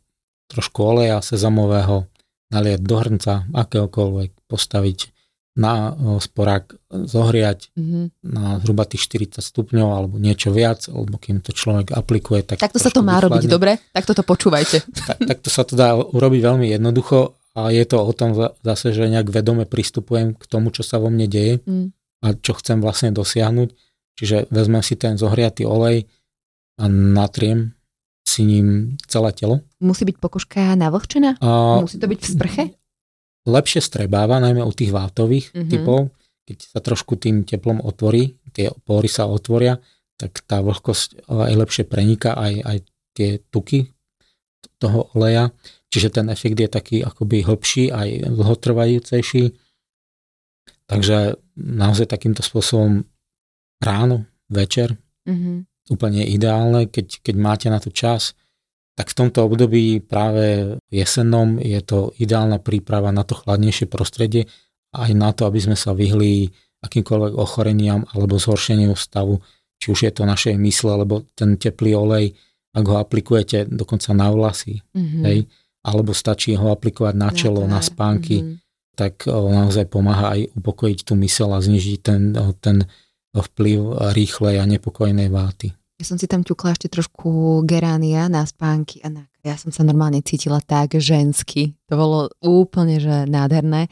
[0.53, 2.12] trošku oleja sezamového
[2.53, 5.13] naliať do hrnca, akéhokoľvek, postaviť
[5.53, 8.05] na sporák zohriať mm-hmm.
[8.25, 12.41] na zhruba tých 40 stupňov alebo niečo viac, alebo kým to človek aplikuje.
[12.41, 13.37] Tak takto sa to má vychladne.
[13.37, 13.71] robiť, dobre?
[13.93, 14.81] Takto to počúvajte.
[15.03, 18.33] Tak, takto sa to dá urobiť veľmi jednoducho a je to o tom
[18.65, 21.87] zase, že nejak vedome pristupujem k tomu, čo sa vo mne deje mm.
[22.25, 23.69] a čo chcem vlastne dosiahnuť.
[24.17, 26.09] Čiže vezmem si ten zohriatý olej
[26.81, 27.77] a natriem
[28.33, 29.61] si ním celé telo.
[29.77, 31.37] Musí byť pokožka navlhčená?
[31.37, 31.77] A...
[31.85, 32.63] Musí to byť v sprche?
[33.43, 35.69] lepšie strebáva, najmä u tých vátových mm-hmm.
[35.71, 39.79] typov, keď sa trošku tým teplom otvorí, tie pory sa otvoria,
[40.15, 42.77] tak tá vlhkosť aj lepšie preniká aj, aj
[43.15, 43.91] tie tuky
[44.79, 45.51] toho oleja,
[45.91, 49.55] čiže ten efekt je taký akoby hĺbší, aj dlhotrvajúcejší.
[50.87, 53.07] Takže naozaj takýmto spôsobom
[53.79, 54.95] ráno, večer,
[55.27, 55.72] mm-hmm.
[55.91, 58.37] Úplne ideálne, keď, keď máte na to čas,
[58.93, 64.45] tak v tomto období práve jesennom je to ideálna príprava na to chladnejšie prostredie
[64.93, 66.53] aj na to, aby sme sa vyhli
[66.85, 69.41] akýmkoľvek ochoreniam alebo zhoršeniu stavu,
[69.81, 72.37] či už je to našej mysle, alebo ten teplý olej,
[72.73, 75.23] ak ho aplikujete dokonca na vlasy, mm-hmm.
[75.25, 75.39] hej,
[75.83, 78.55] alebo stačí ho aplikovať na čelo, na, na spánky, mm-hmm.
[78.93, 82.85] tak o, naozaj pomáha aj upokojiť tú mysel a znižiť ten, o, ten
[83.41, 85.73] vplyv rýchlej a nepokojnej váty.
[85.97, 89.23] Ja som si tam ťukla ešte trošku geránia na spánky a na...
[89.41, 91.77] ja som sa normálne cítila tak žensky.
[91.89, 93.87] To bolo úplne že nádherné.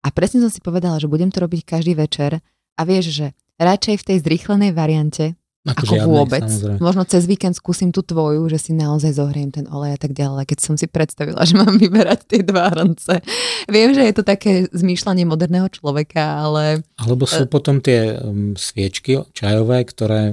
[0.00, 2.40] A presne som si povedala, že budem to robiť každý večer
[2.78, 3.26] a vieš, že
[3.60, 6.44] radšej v tej zrýchlenej variante, ako, ako žiadnej, vôbec.
[6.48, 6.80] Samozrejme.
[6.80, 10.48] Možno cez víkend skúsim tú tvoju, že si naozaj zohriem ten olej a tak ďalej.
[10.48, 13.20] Keď som si predstavila, že mám vyberať tie dva hrnce.
[13.68, 16.80] Viem, že je to také zmýšľanie moderného človeka, ale...
[16.96, 20.32] Alebo sú e- potom tie um, sviečky čajové, ktoré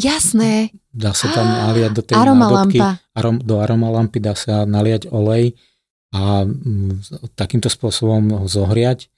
[0.00, 0.72] Jasné.
[0.88, 2.80] Dá sa tam naliať do tej nádobky,
[3.12, 5.52] arom, do aromalampy dá sa naliať olej
[6.16, 9.12] a mm, takýmto spôsobom ho zohriať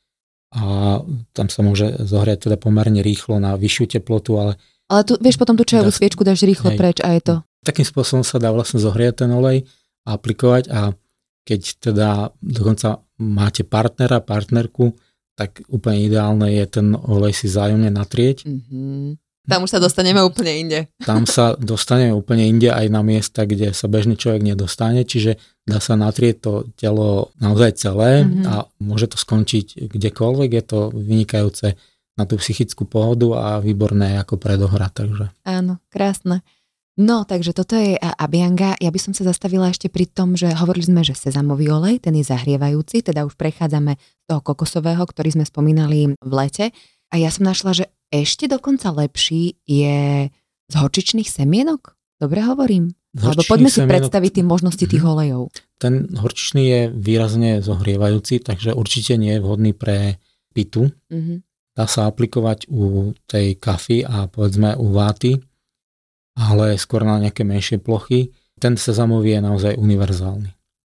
[0.55, 0.99] a
[1.35, 4.55] tam sa môže zohriať teda pomerne rýchlo na vyššiu teplotu, ale...
[4.95, 7.35] Ale tu, vieš, potom tú čajovú sviečku dáš rýchlo hej, preč a je to...
[7.67, 9.67] Takým spôsobom sa dá vlastne zohriať ten olej
[10.07, 10.95] a aplikovať a
[11.43, 14.95] keď teda dokonca máte partnera, partnerku,
[15.35, 18.47] tak úplne ideálne je ten olej si zájomne natrieť.
[18.47, 20.81] Mm-hmm tam už sa dostaneme úplne inde.
[21.05, 25.37] Tam sa dostaneme úplne inde aj na miesta, kde sa bežný človek nedostane, čiže
[25.69, 28.45] dá sa natrieť to telo naozaj celé mm-hmm.
[28.49, 30.49] a môže to skončiť kdekoľvek.
[30.49, 31.77] Je to vynikajúce
[32.15, 34.87] na tú psychickú pohodu a výborné ako predohra.
[34.91, 35.35] Takže.
[35.47, 36.47] Áno, krásne.
[36.95, 38.79] No, takže toto je Abianga.
[38.79, 42.15] Ja by som sa zastavila ešte pri tom, že hovorili sme, že sezamový olej, ten
[42.15, 46.71] je zahrievajúci, teda už prechádzame z toho kokosového, ktorý sme spomínali v lete.
[47.11, 50.31] A ja som našla, že ešte dokonca lepší je
[50.71, 51.99] z horčičných semienok?
[52.23, 52.95] Dobre hovorím?
[53.19, 54.07] Alebo poďme si semienok...
[54.07, 55.11] predstaviť tie možnosti tých mhm.
[55.11, 55.43] olejov.
[55.83, 60.23] Ten horčičný je výrazne zohrievajúci, takže určite nie je vhodný pre
[60.55, 60.95] pitu.
[61.11, 61.39] Mm-hmm.
[61.75, 65.43] Dá sa aplikovať u tej kafy a povedzme u váty,
[66.39, 68.31] ale skôr na nejaké menšie plochy.
[68.63, 70.55] Ten sezamový je naozaj univerzálny.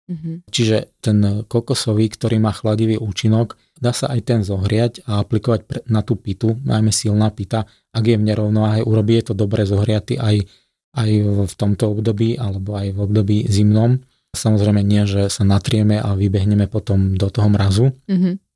[0.10, 0.36] Mm-hmm.
[0.50, 6.02] Čiže ten kokosový, ktorý má chladivý účinok, dá sa aj ten zohriať a aplikovať na
[6.02, 10.50] tú pitu, najmä silná pita, ak je v nerovnováhe, urobí je to dobre zohriaty aj,
[10.98, 11.10] aj
[11.46, 14.02] v tomto období alebo aj v období zimnom.
[14.34, 18.49] Samozrejme nie, že sa natrieme a vybehneme potom do toho mrazu, mm-hmm.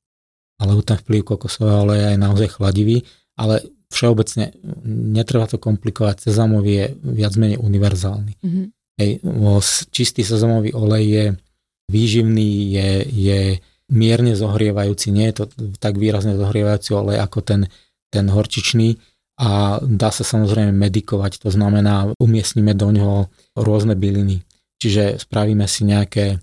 [0.62, 3.04] Ale ten vplyv kokosového oleja je naozaj chladivý,
[3.38, 4.54] ale všeobecne
[5.14, 8.34] netreba to komplikovať, sezamový je viac menej univerzálny.
[8.42, 8.66] Mm-hmm.
[8.94, 9.12] Hej,
[9.90, 11.26] čistý sezamový olej je
[11.90, 13.42] výživný, je, je
[13.94, 15.46] mierne zohrievajúci, nie je to
[15.78, 17.62] tak výrazne zohrievajúci olej ako ten,
[18.10, 18.98] ten horčičný
[19.42, 23.20] a dá sa samozrejme medikovať, to znamená umiestnime do ňoho
[23.58, 24.46] rôzne byliny.
[24.78, 26.38] Čiže spravíme si nejaké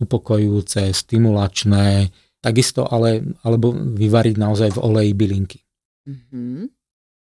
[0.00, 2.08] upokojujúce, stimulačné,
[2.40, 5.58] takisto ale, alebo vyvariť naozaj v oleji bylinky.
[6.08, 6.72] Mm-hmm.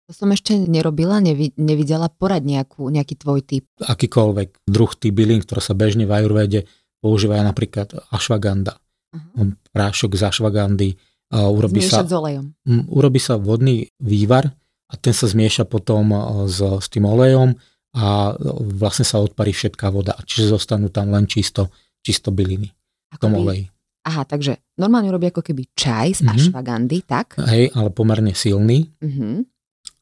[0.05, 1.17] To som ešte nerobila,
[1.57, 3.65] nevidela porad nejakú, nejaký tvoj typ.
[3.81, 6.69] Akýkoľvek druh tých bylín, ktoré sa bežne v ajurvede
[7.01, 8.77] používajú napríklad ashwagandha
[9.09, 9.57] uh-huh.
[9.73, 10.89] prášok z ašvagandy.
[11.33, 12.53] Urobí sa, s olejom.
[12.85, 14.53] Urobí sa vodný vývar
[14.85, 16.13] a ten sa zmieša potom
[16.45, 17.57] s, s tým olejom
[17.97, 18.37] a
[18.77, 20.13] vlastne sa odparí všetká voda.
[20.21, 21.73] Čiže zostanú tam len čisto,
[22.05, 22.69] čisto byliny
[23.09, 23.73] v tom oleji.
[24.05, 26.37] Aha, takže normálne urobí ako keby čaj z uh-huh.
[26.37, 27.41] ašvagandy, tak?
[27.41, 28.93] Hej, ale pomerne silný.
[29.01, 29.41] Uh-huh.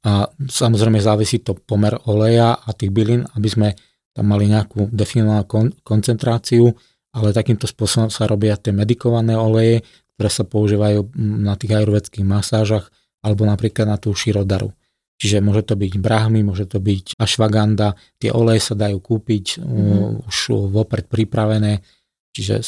[0.03, 3.67] A samozrejme závisí to pomer oleja a tých bylín, aby sme
[4.11, 6.75] tam mali nejakú definovanú kon- koncentráciu
[7.13, 9.85] ale takýmto spôsobom sa robia tie medikované oleje,
[10.17, 12.89] ktoré sa používajú na tých ajurvedských masážach
[13.21, 14.73] alebo napríklad na tú širodaru.
[15.21, 20.25] Čiže môže to byť brahmy, môže to byť ashwagandha, tie oleje sa dajú kúpiť mm.
[20.27, 21.85] už vopred pripravené,
[22.33, 22.65] čiže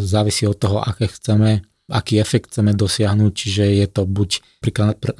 [0.00, 1.66] závisí od toho, aké chceme.
[1.90, 4.38] aký efekt chceme dosiahnuť, čiže je to buď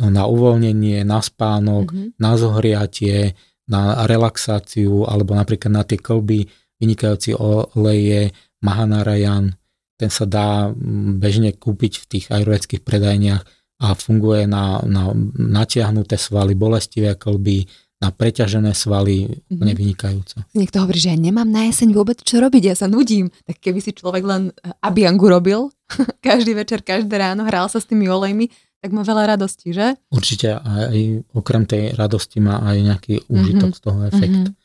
[0.07, 2.09] na uvoľnenie, na spánok, mm-hmm.
[2.23, 3.35] na zohriatie,
[3.67, 6.47] na relaxáciu, alebo napríklad na tie kolby,
[6.79, 8.31] vynikajúci oleje,
[8.63, 9.57] Mahanarayan,
[9.99, 10.71] ten sa dá
[11.19, 13.43] bežne kúpiť v tých ajurvedských predajniach
[13.81, 17.67] a funguje na, na natiahnuté svaly, bolestivé kolby,
[18.01, 19.77] na preťažené svaly mm-hmm.
[19.77, 20.37] vynikajúco.
[20.57, 23.29] Niekto hovorí, že ja nemám na jeseň vôbec čo robiť, ja sa nudím.
[23.45, 25.69] Tak keby si človek len eh, abiangu robil,
[26.25, 28.49] každý večer, každé ráno, hral sa s tými olejmi,
[28.81, 30.01] tak má veľa radosti, že?
[30.09, 33.77] Určite aj okrem tej radosti má aj nejaký úžitok mm-hmm.
[33.77, 34.57] z toho efekt, mm-hmm.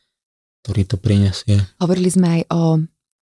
[0.64, 1.56] ktorý to prinesie.
[1.84, 2.62] Hovorili sme aj o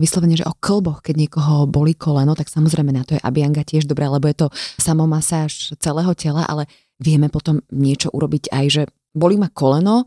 [0.01, 3.85] vyslovene, že o klboch, keď niekoho boli koleno, tak samozrejme na to je abianga tiež
[3.85, 4.49] dobré, lebo je to
[4.81, 6.65] samomasáž celého tela, ale
[6.97, 8.83] vieme potom niečo urobiť aj, že
[9.15, 10.05] boli ma koleno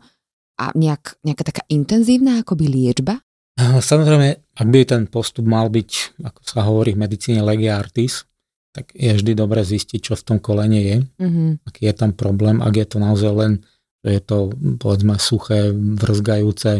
[0.60, 3.18] a nejak, nejaká taká intenzívna akoby liečba?
[3.60, 8.24] Samozrejme, ak by ten postup mal byť, ako sa hovorí v medicíne legia artis,
[8.72, 11.68] tak je vždy dobre zistiť, čo v tom kolene je, mm-hmm.
[11.68, 13.52] aký je tam problém, ak je to naozaj len,
[14.00, 14.36] že je to
[14.80, 16.72] povedzme suché, vrzgajúce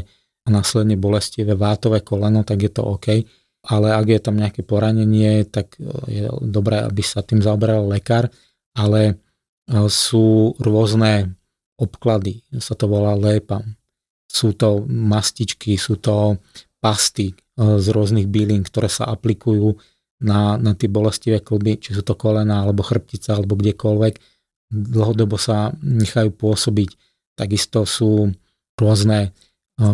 [0.42, 3.22] a následne bolestivé vátové koleno, tak je to OK.
[3.62, 5.78] Ale ak je tam nejaké poranenie, tak
[6.10, 8.26] je dobré, aby sa tým zaoberal lekár,
[8.74, 9.22] ale
[9.86, 11.36] sú rôzne
[11.78, 13.62] obklady, sa to volá lépam.
[14.28, 16.40] Sú to mastičky, sú to
[16.80, 17.34] pasty e,
[17.78, 19.76] z rôznych bylín, ktoré sa aplikujú
[20.22, 24.14] na, na tie bolestivé kluby, či sú to kolena, alebo chrbtica, alebo kdekoľvek.
[24.72, 26.90] Dlhodobo sa nechajú pôsobiť.
[27.36, 28.32] Takisto sú
[28.78, 29.30] rôzne e,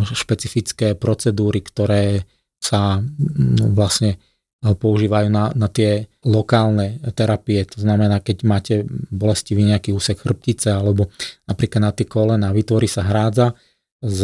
[0.07, 2.23] špecifické procedúry, ktoré
[2.59, 4.19] sa no, vlastne
[4.59, 7.63] používajú na, na tie lokálne terapie.
[7.63, 8.75] To znamená, keď máte
[9.11, 11.15] bolestivý nejaký úsek chrbtice alebo
[11.47, 13.55] napríklad na tie kolena, vytvorí sa hrádza
[14.03, 14.21] z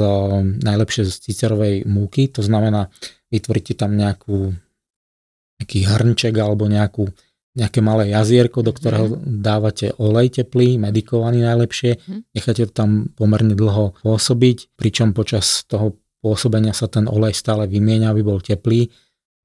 [0.63, 2.91] najlepšie z cicerovej múky, to znamená,
[3.31, 4.55] vytvoríte tam nejakú,
[5.59, 7.11] nejaký hrnček alebo nejakú,
[7.59, 9.43] nejaké malé jazierko, do ktorého mm.
[9.43, 12.21] dávate olej teplý, medikovaný najlepšie, mm.
[12.35, 18.15] necháte to tam pomerne dlho pôsobiť, pričom počas toho pôsobenia sa ten olej stále vymieňa,
[18.15, 18.91] aby bol teplý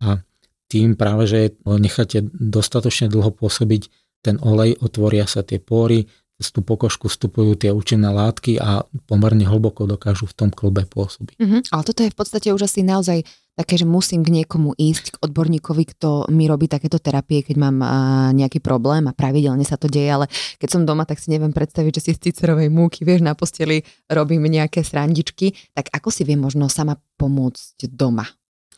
[0.06, 0.22] a
[0.70, 3.90] tým práve, že necháte dostatočne dlho pôsobiť
[4.22, 6.06] ten olej, otvoria sa tie pory,
[6.40, 11.36] z tú pokožku vstupujú tie účinné látky a pomerne hlboko dokážu v tom klbe pôsobiť.
[11.36, 13.28] Mm-hmm, ale toto je v podstate už asi naozaj
[13.60, 17.78] také, že musím k niekomu ísť, k odborníkovi, kto mi robí takéto terapie, keď mám
[17.84, 17.88] a,
[18.32, 22.00] nejaký problém a pravidelne sa to deje, ale keď som doma, tak si neviem predstaviť,
[22.00, 26.40] že si z cicerovej múky, vieš, na posteli robím nejaké srandičky, tak ako si viem
[26.40, 28.24] možno sama pomôcť doma?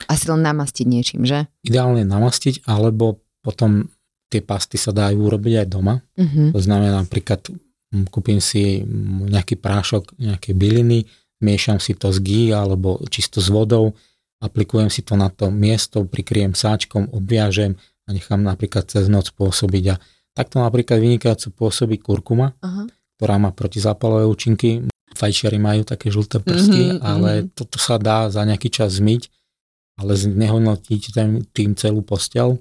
[0.08, 1.50] Asi len namastiť niečím, že?
[1.66, 3.90] Ideálne namastiť, alebo potom
[4.32, 6.00] tie pasty sa dajú urobiť aj doma.
[6.16, 6.56] Uh-huh.
[6.56, 7.44] To znamená napríklad
[8.08, 8.80] kúpim si
[9.28, 11.04] nejaký prášok, nejaké byliny,
[11.44, 13.92] miešam si to s gí alebo čisto s vodou,
[14.40, 17.76] aplikujem si to na to miesto, prikryjem sáčkom, obviažem
[18.08, 19.84] a nechám napríklad cez noc pôsobiť.
[19.92, 19.96] A
[20.32, 22.88] takto napríklad vynikajúco pôsobí kurkuma, uh-huh.
[23.20, 24.88] ktorá má protizápalové účinky.
[25.12, 27.52] Fajčiari majú také žlté prsty, uh-huh, ale uh-huh.
[27.52, 29.28] toto sa dá za nejaký čas zmyť
[30.02, 31.02] ale znehodnotiť
[31.54, 32.58] tým, celú postel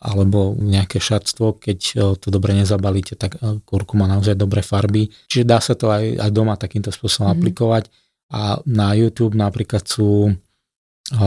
[0.00, 5.12] alebo nejaké šatstvo, keď e, to dobre nezabalíte, tak e, kurkuma naozaj dobré farby.
[5.28, 7.34] Čiže dá sa to aj, aj doma takýmto spôsobom mm.
[7.36, 7.84] aplikovať.
[8.32, 10.34] A na YouTube napríklad sú e,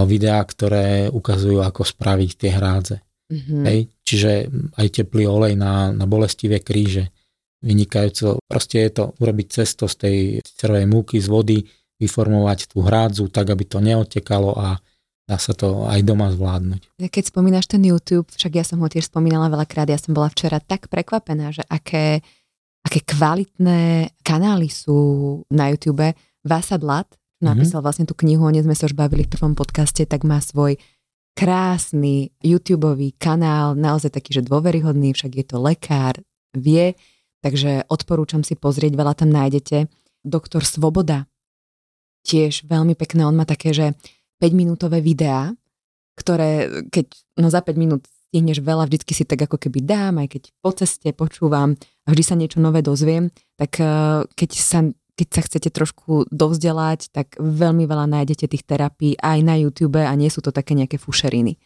[0.09, 2.97] videá, ktoré ukazujú, ako spraviť tie hrádze.
[3.29, 3.63] Mm-hmm.
[3.69, 3.79] Hej?
[4.01, 4.31] Čiže
[4.73, 7.13] aj teplý olej na, na bolestivé kríže.
[7.61, 8.41] Vynikajúco.
[8.49, 11.57] Proste je to urobiť cesto z tej cerovej múky, z vody,
[12.01, 14.81] vyformovať tú hrádzu tak, aby to neotekalo a
[15.23, 16.99] dá sa to aj doma zvládnuť.
[16.99, 20.59] Keď spomínaš ten YouTube, však ja som ho tiež spomínala veľakrát, ja som bola včera
[20.59, 22.19] tak prekvapená, že aké,
[22.83, 26.11] aké kvalitné kanály sú na YouTube.
[26.43, 27.07] Vásad Lat
[27.43, 27.85] napísal mm-hmm.
[27.85, 30.79] vlastne tú knihu, o nej sme sa už bavili v prvom podcaste, tak má svoj
[31.35, 36.15] krásny youtube kanál, naozaj taký, že dôveryhodný, však je to lekár,
[36.55, 36.95] vie,
[37.41, 39.91] takže odporúčam si pozrieť, veľa tam nájdete.
[40.23, 41.27] Doktor Svoboda,
[42.23, 43.85] tiež veľmi pekné, on má také, že
[44.41, 45.53] 5-minútové videá,
[46.17, 47.07] ktoré keď
[47.41, 48.03] no za 5 minút
[48.33, 52.23] stihneš veľa, vždycky si tak ako keby dám, aj keď po ceste počúvam a vždy
[52.25, 53.29] sa niečo nové dozviem,
[53.61, 54.79] tak eh, keď sa,
[55.13, 60.09] keď sa chcete trošku dovzdelať, tak veľmi veľa nájdete tých terapií aj na YouTube a
[60.17, 61.61] nie sú to také nejaké fušeriny.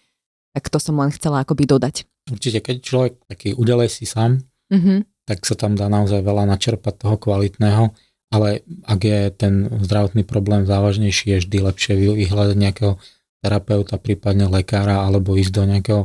[0.51, 2.03] Tak to som len chcela akoby dodať.
[2.28, 5.24] Určite, keď človek taký udelej si sám, mm-hmm.
[5.24, 7.95] tak sa tam dá naozaj veľa načerpať toho kvalitného
[8.28, 9.53] ale ak je ten
[9.84, 12.93] zdravotný problém závažnejší, je vždy lepšie vyhľadať nejakého
[13.39, 16.01] terapeuta, prípadne lekára, alebo ísť do nejakého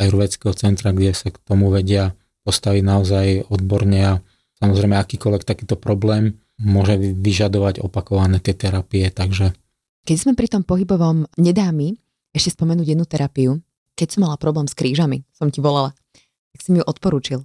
[0.00, 2.16] ajurvedského centra, kde sa k tomu vedia
[2.46, 4.12] postaviť naozaj odborne a
[4.62, 9.52] samozrejme akýkoľvek takýto problém môže vyžadovať opakované tie terapie, takže...
[10.06, 11.98] Keď sme pri tom pohybovom, nedá mi
[12.32, 13.50] ešte spomenúť jednu terapiu.
[13.98, 15.92] Keď som mala problém s krížami, som ti volala.
[16.54, 17.44] tak si mi ju odporúčil.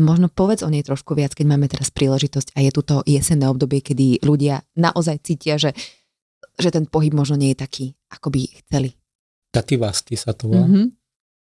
[0.00, 3.44] Možno povedz o nej trošku viac, keď máme teraz príležitosť a je tu to jesenné
[3.44, 5.76] obdobie, kedy ľudia naozaj cítia, že,
[6.56, 8.96] že ten pohyb možno nie je taký, ako by chceli.
[9.52, 10.64] Kativasti sa to volá.
[10.64, 10.86] Mm-hmm.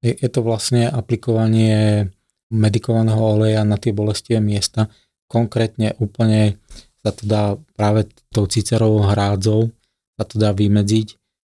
[0.05, 2.05] Je, je to vlastne aplikovanie
[2.53, 4.85] medikovaného oleja na tie bolestivé miesta.
[5.25, 6.61] Konkrétne úplne
[7.01, 9.73] sa to dá práve tou cicerovou hrádzou
[10.17, 11.07] sa to dá vymedziť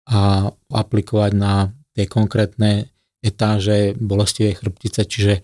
[0.08, 2.88] a aplikovať na tie konkrétne
[3.24, 5.44] etáže bolestivej chrbtice, čiže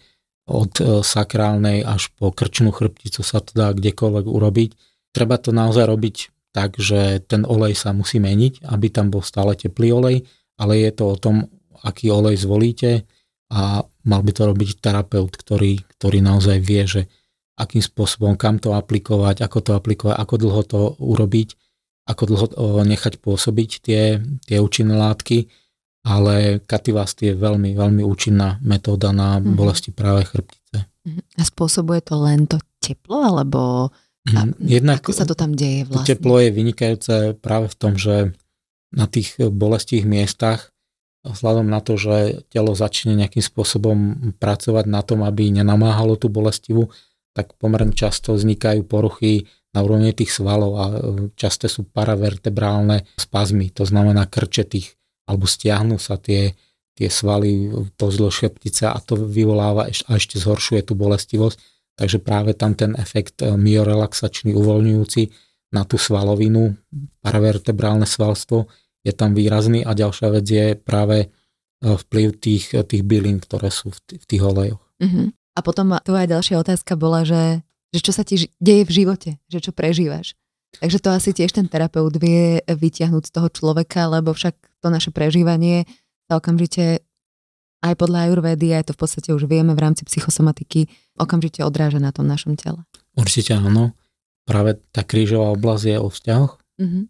[0.50, 4.70] od e, sakrálnej až po krčnú chrbticu sa to dá kdekoľvek urobiť.
[5.14, 9.54] Treba to naozaj robiť tak, že ten olej sa musí meniť, aby tam bol stále
[9.54, 10.18] teplý olej,
[10.58, 11.45] ale je to o tom,
[11.86, 13.06] aký olej zvolíte
[13.54, 17.02] a mal by to robiť terapeut, ktorý, ktorý naozaj vie, že
[17.60, 21.50] akým spôsobom, kam to aplikovať, ako to aplikovať, ako dlho to urobiť,
[22.10, 22.45] ako dlho
[22.88, 25.52] nechať pôsobiť tie, tie účinné látky
[26.04, 29.56] ale kativast je veľmi, veľmi účinná metóda na mm-hmm.
[29.56, 30.88] bolesti práve chrbtice.
[31.08, 31.22] Mhm.
[31.38, 33.91] A spôsobuje to len to teplo, alebo
[34.30, 34.62] a, mhm.
[34.62, 36.16] Jednak ako sa to tam deje vlastne?
[36.16, 38.36] Teplo je vynikajúce práve v tom, že
[38.91, 40.74] na tých bolestivých miestach
[41.24, 43.97] vzhľadom na to, že telo začne nejakým spôsobom
[44.39, 46.89] pracovať na tom, aby nenamáhalo tú bolestivu,
[47.36, 49.45] tak pomerne často vznikajú poruchy
[49.76, 50.86] na úrovni tých svalov a
[51.38, 54.99] často sú paravertebrálne spazmy, to znamená krče tých
[55.30, 56.57] alebo stiahnu sa tie,
[56.97, 61.57] tie svaly pozdĺž chrbtice a to vyvoláva a ešte zhoršuje tú bolestivosť.
[61.93, 65.30] Takže práve tam ten efekt e, myorelaxačný, uvoľňujúci
[65.75, 66.73] na tú svalovinu,
[67.21, 68.71] paravertebrálne svalstvo
[69.03, 71.27] je tam výrazný a ďalšia vec je práve e,
[71.84, 74.84] vplyv tých, tých bylín, ktoré sú v, tých, v tých olejoch.
[75.03, 75.27] Uh-huh.
[75.55, 77.59] A potom tvoja ďalšia otázka bola, že,
[77.91, 80.38] že čo sa ti deje v živote, že čo prežívaš.
[80.78, 84.53] Takže to asi tiež ten terapeut vie vytiahnuť z toho človeka, lebo však
[84.86, 85.89] to naše prežívanie
[86.30, 87.01] sa okamžite
[87.82, 92.13] aj podľa ajurvédy, aj to v podstate už vieme v rámci psychosomatiky, okamžite odráža na
[92.13, 92.86] tom našom tele.
[93.17, 93.97] Určite áno.
[94.45, 96.53] Práve tá krížová oblasť je o vzťahoch.
[96.82, 97.03] Mm-hmm.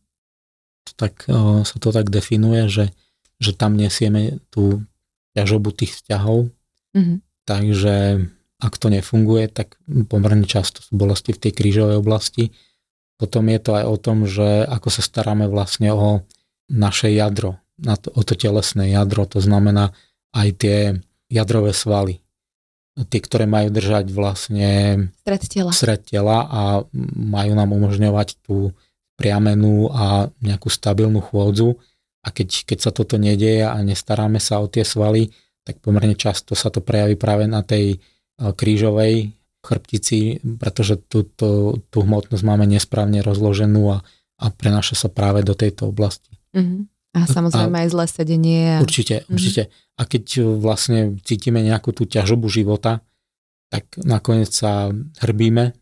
[0.96, 2.86] Tak o, sa to tak definuje, že,
[3.42, 4.84] že tam nesieme tú
[5.36, 6.54] ťažobu tých vzťahov.
[6.96, 7.18] Mm-hmm.
[7.50, 7.96] Takže
[8.60, 9.80] ak to nefunguje, tak
[10.12, 12.52] pomerne často sú bolesti v tej krížovej oblasti
[13.20, 16.24] potom je to aj o tom, že ako sa staráme vlastne o
[16.72, 17.60] naše jadro,
[18.16, 19.92] o to telesné jadro, to znamená
[20.32, 20.78] aj tie
[21.28, 22.24] jadrové svaly.
[23.00, 24.72] Tie, ktoré majú držať vlastne
[25.24, 25.72] stred tela.
[25.72, 26.62] stred tela a
[27.16, 28.76] majú nám umožňovať tú
[29.16, 31.80] priamenú a nejakú stabilnú chôdzu.
[32.24, 35.32] A keď, keď sa toto nedieje a nestaráme sa o tie svaly,
[35.64, 41.80] tak pomerne často sa to prejaví práve na tej eh, krížovej chrbtici, pretože tú, tú,
[42.00, 43.98] hmotnosť máme nesprávne rozloženú a,
[44.40, 46.40] a prenáša sa práve do tejto oblasti.
[46.56, 46.88] Uh-huh.
[47.12, 48.64] A samozrejme a, aj zlé sedenie.
[48.76, 48.80] A...
[48.80, 49.36] Určite, uh-huh.
[49.36, 49.68] určite.
[50.00, 53.04] A keď vlastne cítime nejakú tú ťažobu života,
[53.68, 54.90] tak nakoniec sa
[55.22, 55.76] hrbíme,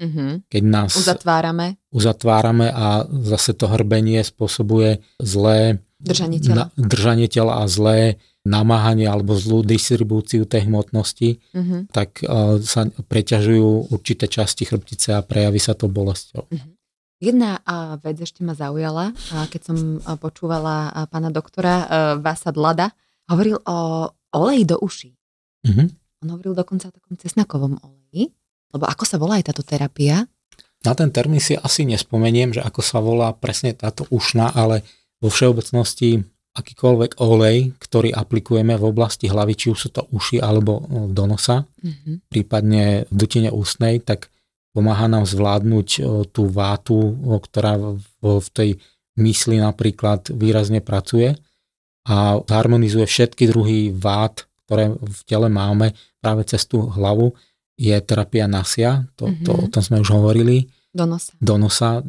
[0.00, 0.30] uh-huh.
[0.48, 1.76] keď nás uzatvárame.
[1.92, 9.04] uzatvárame a zase to hrbenie spôsobuje zlé držanie tela, na, držanie tela a zlé namáhanie
[9.04, 11.84] alebo zlú distribúciu tej hmotnosti, uh-huh.
[11.92, 16.48] tak uh, sa preťažujú určité časti chrbtice a prejaví sa to bolesťou.
[16.48, 16.72] Uh-huh.
[17.20, 21.86] Jedna uh, vec ešte ma zaujala, uh, keď som uh, počúvala uh, pána doktora uh,
[22.16, 22.96] Vasa Dlada,
[23.28, 25.12] hovoril o oleji do uší.
[25.68, 25.92] Uh-huh.
[26.24, 28.32] On hovoril dokonca o takom cesnakovom oleji,
[28.72, 30.24] lebo ako sa volá aj táto terapia?
[30.80, 34.80] Na ten termín si asi nespomeniem, že ako sa volá presne táto ušná, ale
[35.20, 40.82] vo všeobecnosti akýkoľvek olej, ktorý aplikujeme v oblasti hlavy, či už sú to uši alebo
[41.10, 42.26] do nosa, mm-hmm.
[42.26, 44.34] prípadne v dutine ústnej, tak
[44.74, 45.88] pomáha nám zvládnuť
[46.34, 48.70] tú vátu, ktorá v tej
[49.18, 51.38] mysli napríklad výrazne pracuje
[52.06, 57.34] a harmonizuje všetky druhy vát, ktoré v tele máme práve cez tú hlavu.
[57.78, 59.44] Je terapia nasia, to, mm-hmm.
[59.46, 60.66] to, o tom sme už hovorili.
[60.90, 61.30] Do nosa.
[61.38, 62.02] Do nosa.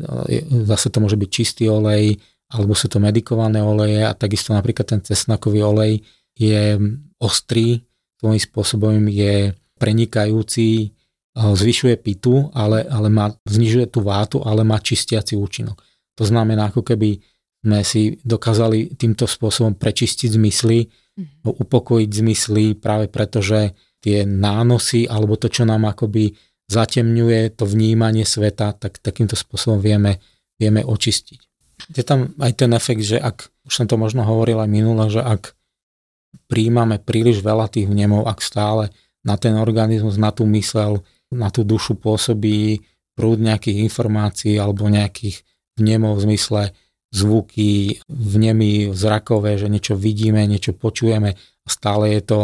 [0.66, 2.18] Zase to môže byť čistý olej,
[2.52, 5.94] alebo sú to medikované oleje a takisto napríklad ten cesnakový olej
[6.36, 6.76] je
[7.18, 7.80] ostrý,
[8.20, 10.94] svojím spôsobom je prenikajúci,
[11.34, 15.80] zvyšuje pitu, ale, ale má, znižuje tú vátu, ale má čistiaci účinok.
[16.20, 17.24] To znamená, ako keby
[17.62, 21.46] sme si dokázali týmto spôsobom prečistiť zmysly, mm.
[21.46, 26.34] upokojiť zmysly práve preto, že tie nánosy alebo to, čo nám akoby
[26.68, 30.20] zatemňuje to vnímanie sveta, tak takýmto spôsobom vieme,
[30.58, 31.51] vieme očistiť.
[31.90, 35.24] Je tam aj ten efekt, že ak, už som to možno hovoril aj minule, že
[35.24, 35.58] ak
[36.52, 38.94] príjmame príliš veľa tých vnemov, ak stále
[39.26, 41.02] na ten organizmus, na tú mysel,
[41.34, 42.84] na tú dušu pôsobí
[43.16, 45.42] prúd nejakých informácií alebo nejakých
[45.80, 46.62] vnemov v zmysle
[47.12, 51.36] zvuky, vnemy zrakové, že niečo vidíme, niečo počujeme
[51.72, 52.40] stále je to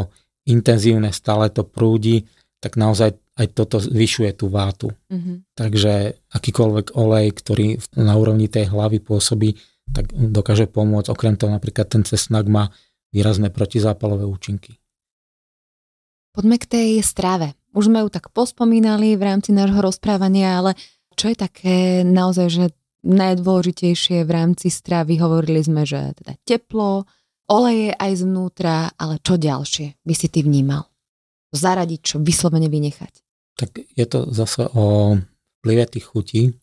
[0.47, 2.23] intenzívne, stále to prúdi,
[2.63, 4.91] tak naozaj aj toto zvyšuje tú vátu.
[5.13, 5.45] Mhm.
[5.53, 9.55] Takže akýkoľvek olej, ktorý na úrovni tej hlavy pôsobí,
[9.93, 11.13] tak dokáže pomôcť.
[11.13, 12.73] Okrem toho napríklad ten cesnak má
[13.13, 14.81] výrazné protizápalové účinky.
[16.35, 17.57] Poďme k tej strave.
[17.73, 20.77] Už sme ju tak pospomínali v rámci nášho rozprávania, ale
[21.17, 22.65] čo je také naozaj, že
[23.01, 25.17] najdôležitejšie v rámci stravy?
[25.17, 27.09] Hovorili sme, že teda teplo,
[27.49, 30.85] oleje aj zvnútra, ale čo ďalšie by si ty vnímal?
[31.55, 33.26] Zaradiť, čo vyslovene vynechať?
[33.57, 35.17] Tak je to zase o
[35.59, 36.53] vplyve tých chutí,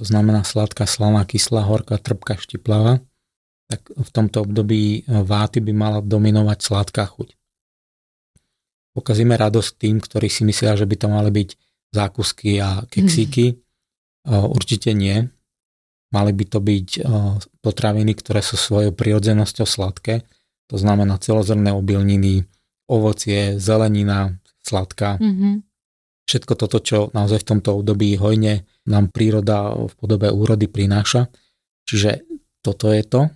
[0.00, 3.04] to znamená sladká, slaná, kyslá, horká, trpká, štiplavá,
[3.68, 7.36] tak v tomto období váty by mala dominovať sladká chuť.
[8.96, 11.48] Pokazíme radosť tým, ktorí si myslia, že by to mali byť
[11.92, 13.60] zákusky a keksíky.
[14.24, 14.48] Mm.
[14.56, 15.28] Určite nie.
[16.16, 16.88] Mali by to byť
[17.60, 20.24] potraviny, ktoré sú svojou prirodzenosťou sladké.
[20.72, 22.48] To znamená celozrné obilniny,
[22.88, 25.20] ovocie, zelenina, sladká.
[25.20, 25.54] Mm-hmm.
[26.26, 31.30] Všetko toto, čo naozaj v tomto období hojne nám príroda v podobe úrody prináša.
[31.86, 32.26] Čiže
[32.66, 33.30] toto je to.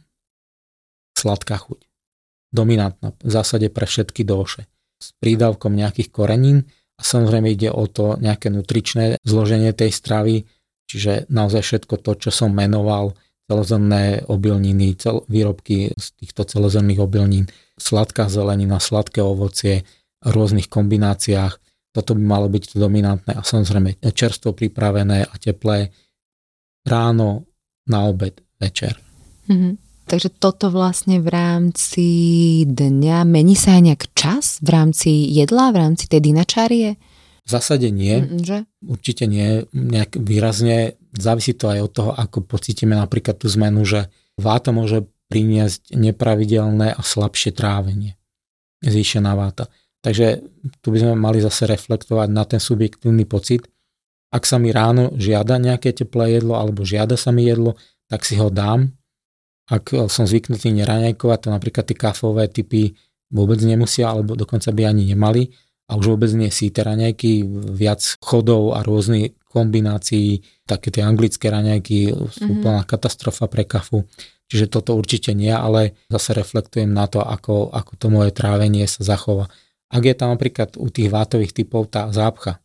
[1.14, 1.86] Sladká chuť.
[2.50, 4.66] Dominantná v zásade pre všetky doše.
[4.98, 6.66] S prídavkom nejakých korenín
[6.98, 10.50] a samozrejme ide o to nejaké nutričné zloženie tej stravy,
[10.90, 13.14] čiže naozaj všetko to, čo som menoval,
[13.50, 19.86] celozrnné obilniny, cel, výrobky z týchto celozrnných obilnín, sladká zelenina, sladké ovocie,
[20.20, 21.56] v rôznych kombináciách,
[21.90, 25.90] toto by malo byť dominantné a samozrejme čerstvo pripravené a teplé
[26.86, 27.50] ráno,
[27.90, 28.94] na obed, večer.
[29.50, 30.06] Mm-hmm.
[30.06, 32.06] Takže toto vlastne v rámci
[32.66, 36.98] dňa, mení sa aj nejak čas v rámci jedla, v rámci tej dinačárie?
[37.46, 38.18] V zásade nie.
[38.18, 38.58] Mm, že?
[38.82, 39.66] Určite nie.
[39.70, 45.06] Nejak výrazne závisí to aj od toho, ako pocítime napríklad tú zmenu, že váta môže
[45.30, 48.18] priniesť nepravidelné a slabšie trávenie.
[48.82, 49.70] Zvýšená váta.
[50.00, 50.40] Takže
[50.80, 53.68] tu by sme mali zase reflektovať na ten subjektívny pocit.
[54.32, 57.76] Ak sa mi ráno žiada nejaké teplé jedlo alebo žiada sa mi jedlo,
[58.08, 58.94] tak si ho dám.
[59.70, 62.96] Ak som zvyknutý neraňajkovať, to napríklad tie kafové typy
[63.30, 65.46] vôbec nemusia, alebo dokonca by ani nemali.
[65.90, 70.42] A už vôbec nie síte raňajky, viac chodov a rôznych kombinácií.
[70.66, 72.62] Také tie anglické raňajky sú mm-hmm.
[72.62, 74.06] plná katastrofa pre kafu.
[74.50, 79.02] Čiže toto určite nie, ale zase reflektujem na to, ako, ako to moje trávenie sa
[79.06, 79.50] zachová.
[79.90, 82.62] Ak je tam napríklad u tých vátových typov tá zápcha,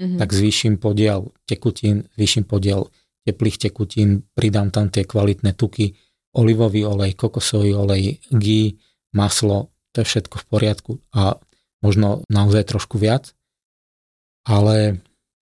[0.00, 0.16] mm-hmm.
[0.16, 2.88] tak zvýšim podiel tekutín, zvýšim podiel
[3.28, 5.92] teplých tekutín, pridám tam tie kvalitné tuky,
[6.32, 8.80] olivový olej, kokosový olej, ghee,
[9.12, 11.36] maslo, to je všetko v poriadku a
[11.84, 13.36] možno naozaj trošku viac.
[14.48, 15.04] Ale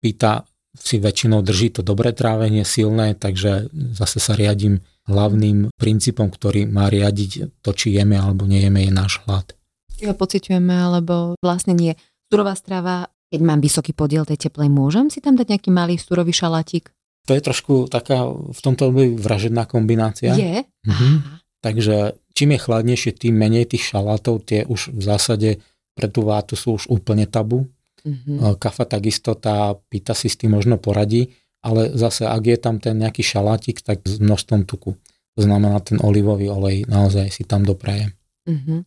[0.02, 6.66] pýta si väčšinou drží to dobré trávenie, silné, takže zase sa riadím hlavným princípom, ktorý
[6.66, 9.59] má riadiť to, či jeme alebo nejeme, je náš hlad
[10.04, 11.94] pociťujeme, alebo vlastne nie.
[12.30, 16.34] Surová strava, keď mám vysoký podiel tej teplej, môžem si tam dať nejaký malý surový
[16.34, 16.90] šalatík?
[17.28, 20.34] To je trošku taká v tomto období vražedná kombinácia.
[20.34, 20.66] Je?
[20.88, 21.42] Mhm.
[21.60, 25.50] Takže čím je chladnejšie, tým menej tých šalátov, tie už v zásade
[25.92, 27.68] pre tú vátu sú už úplne tabu.
[28.08, 28.56] Mm-hmm.
[28.56, 32.96] Kafa takisto, tá pýta si s tým možno poradí, ale zase ak je tam ten
[32.96, 34.96] nejaký šalátik, tak s množstvom tuku.
[35.36, 38.16] To znamená ten olivový olej naozaj si tam doprajem.
[38.48, 38.80] Mm-hmm.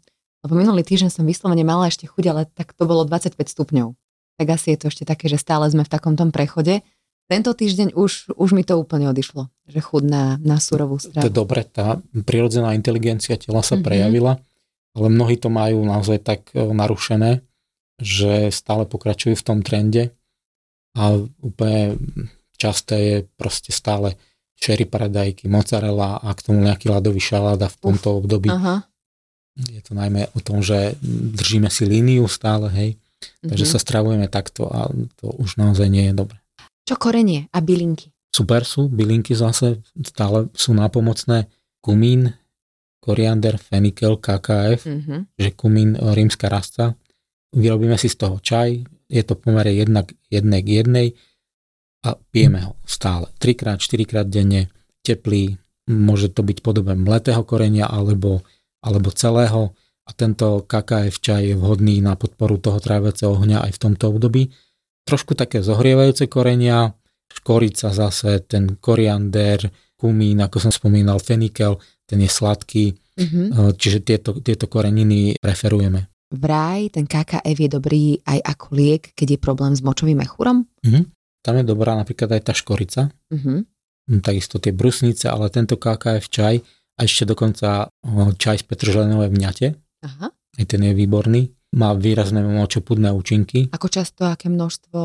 [0.42, 3.94] Lebo minulý týždeň som vyslovene mala ešte chuť, ale tak to bolo 25 stupňov.
[4.42, 6.82] Tak asi je to ešte také, že stále sme v takom tom prechode.
[7.30, 11.22] Tento týždeň už, už mi to úplne odišlo, že chud na, na surovú stravu.
[11.22, 13.86] To je dobre, tá prirodzená inteligencia tela sa mm-hmm.
[13.86, 14.32] prejavila,
[14.98, 17.46] ale mnohí to majú naozaj tak e, narušené,
[18.02, 20.10] že stále pokračujú v tom trende
[20.98, 21.96] a úplne
[22.58, 24.18] časté je proste stále
[24.58, 28.86] cherry paradajky, mozzarella a k tomu nejaký ľadový šalát a v tomto období aha.
[29.52, 32.90] Je to najmä o tom, že držíme si líniu stále, hej.
[33.44, 33.78] Takže mm-hmm.
[33.78, 34.90] sa stravujeme takto a
[35.20, 36.38] to už naozaj nie je dobré.
[36.88, 38.10] Čo korenie a bylinky?
[38.32, 41.46] Super sú, bylinky zase stále sú nápomocné.
[41.84, 42.32] Kumín,
[43.02, 45.20] koriander, fenikel, KKF, mm-hmm.
[45.36, 46.96] že kumín, rímska rastca.
[47.52, 48.82] Vyrobíme si z toho čaj,
[49.12, 51.06] je to pomere jednak jednej k jednej
[52.08, 53.28] a pijeme ho stále.
[53.36, 54.72] Trikrát, štyrikrát denne,
[55.04, 58.40] teplý, môže to byť podobe mletého korenia alebo
[58.82, 59.72] alebo celého
[60.02, 64.50] a tento KKF čaj je vhodný na podporu toho tráviaceho ohňa aj v tomto období.
[65.06, 66.90] Trošku také zohrievajúce korenia,
[67.30, 73.78] škorica zase, ten koriander, kumín, ako som spomínal, fenikel, ten je sladký, mm-hmm.
[73.78, 76.10] čiže tieto, tieto koreniny preferujeme.
[76.34, 80.66] Vraj ten KKF je dobrý aj ako liek, keď je problém s močovým mechúrom?
[80.82, 81.04] Mm-hmm.
[81.42, 84.18] Tam je dobrá napríklad aj tá škorica, mm-hmm.
[84.22, 86.54] takisto tie brusnice, ale tento KKF čaj
[86.96, 87.88] a ešte dokonca
[88.36, 89.66] čaj z petržlenovej vňate.
[90.04, 90.26] Aha.
[90.32, 91.52] Aj ten je výborný.
[91.72, 93.72] má výrazné močopudné účinky.
[93.72, 95.00] Ako často, aké množstvo?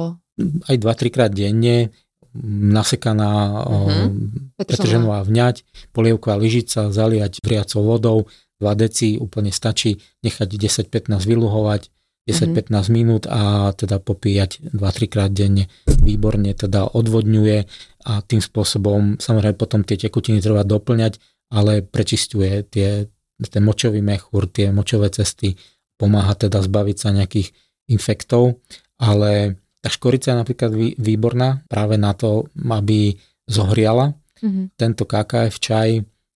[0.67, 1.95] Aj 2-3 krát denne,
[2.43, 4.11] nasekaná uh-huh.
[4.59, 5.63] petrženová vňať,
[5.95, 8.17] polievková lyžica, zaliať vriacou vodou,
[8.59, 11.81] 2 deci úplne stačí, nechať 10-15 vyluhovať,
[12.27, 12.87] 10-15 mm-hmm.
[12.91, 15.71] minút a teda popíjať 2-3 krát denne.
[16.03, 17.57] Výborne teda odvodňuje
[18.03, 23.07] a tým spôsobom samozrejme potom tie tekutiny treba doplňať, ale prečistuje tie,
[23.39, 25.55] ten močový mechúr, tie močové cesty,
[25.97, 27.51] pomáha teda zbaviť sa nejakých
[27.89, 28.59] infektov,
[28.99, 33.15] ale tá škorica je napríklad výborná práve na to, aby
[33.47, 34.17] zohriala.
[34.43, 34.65] Mm-hmm.
[34.75, 35.89] Tento KKF čaj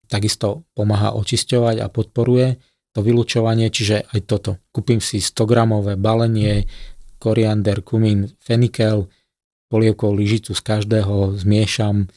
[0.07, 2.59] takisto pomáha očisťovať a podporuje
[2.91, 4.51] to vylúčovanie, čiže aj toto.
[4.75, 6.67] Kúpim si 100 gramové balenie,
[7.23, 9.07] koriander, kumín, fenikel,
[9.71, 12.11] polievkovú lyžicu z každého, zmiešam,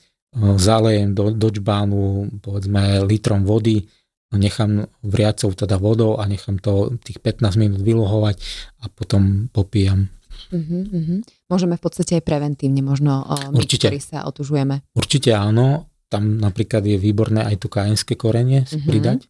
[0.57, 3.85] zalejem do, do čbánu, povedzme litrom vody,
[4.33, 8.35] nechám vriacov teda vodou a nechám to tých 15 minút vyluhovať
[8.81, 10.09] a potom popíjam.
[10.53, 11.19] Uh-huh, uh-huh.
[11.49, 13.89] Môžeme v podstate aj preventívne možno my, Určite.
[13.89, 14.85] ktorí sa otužujeme.
[14.97, 18.85] Určite áno, tam napríklad je výborné aj to kajenské korenie uh-huh.
[18.85, 19.29] pridať.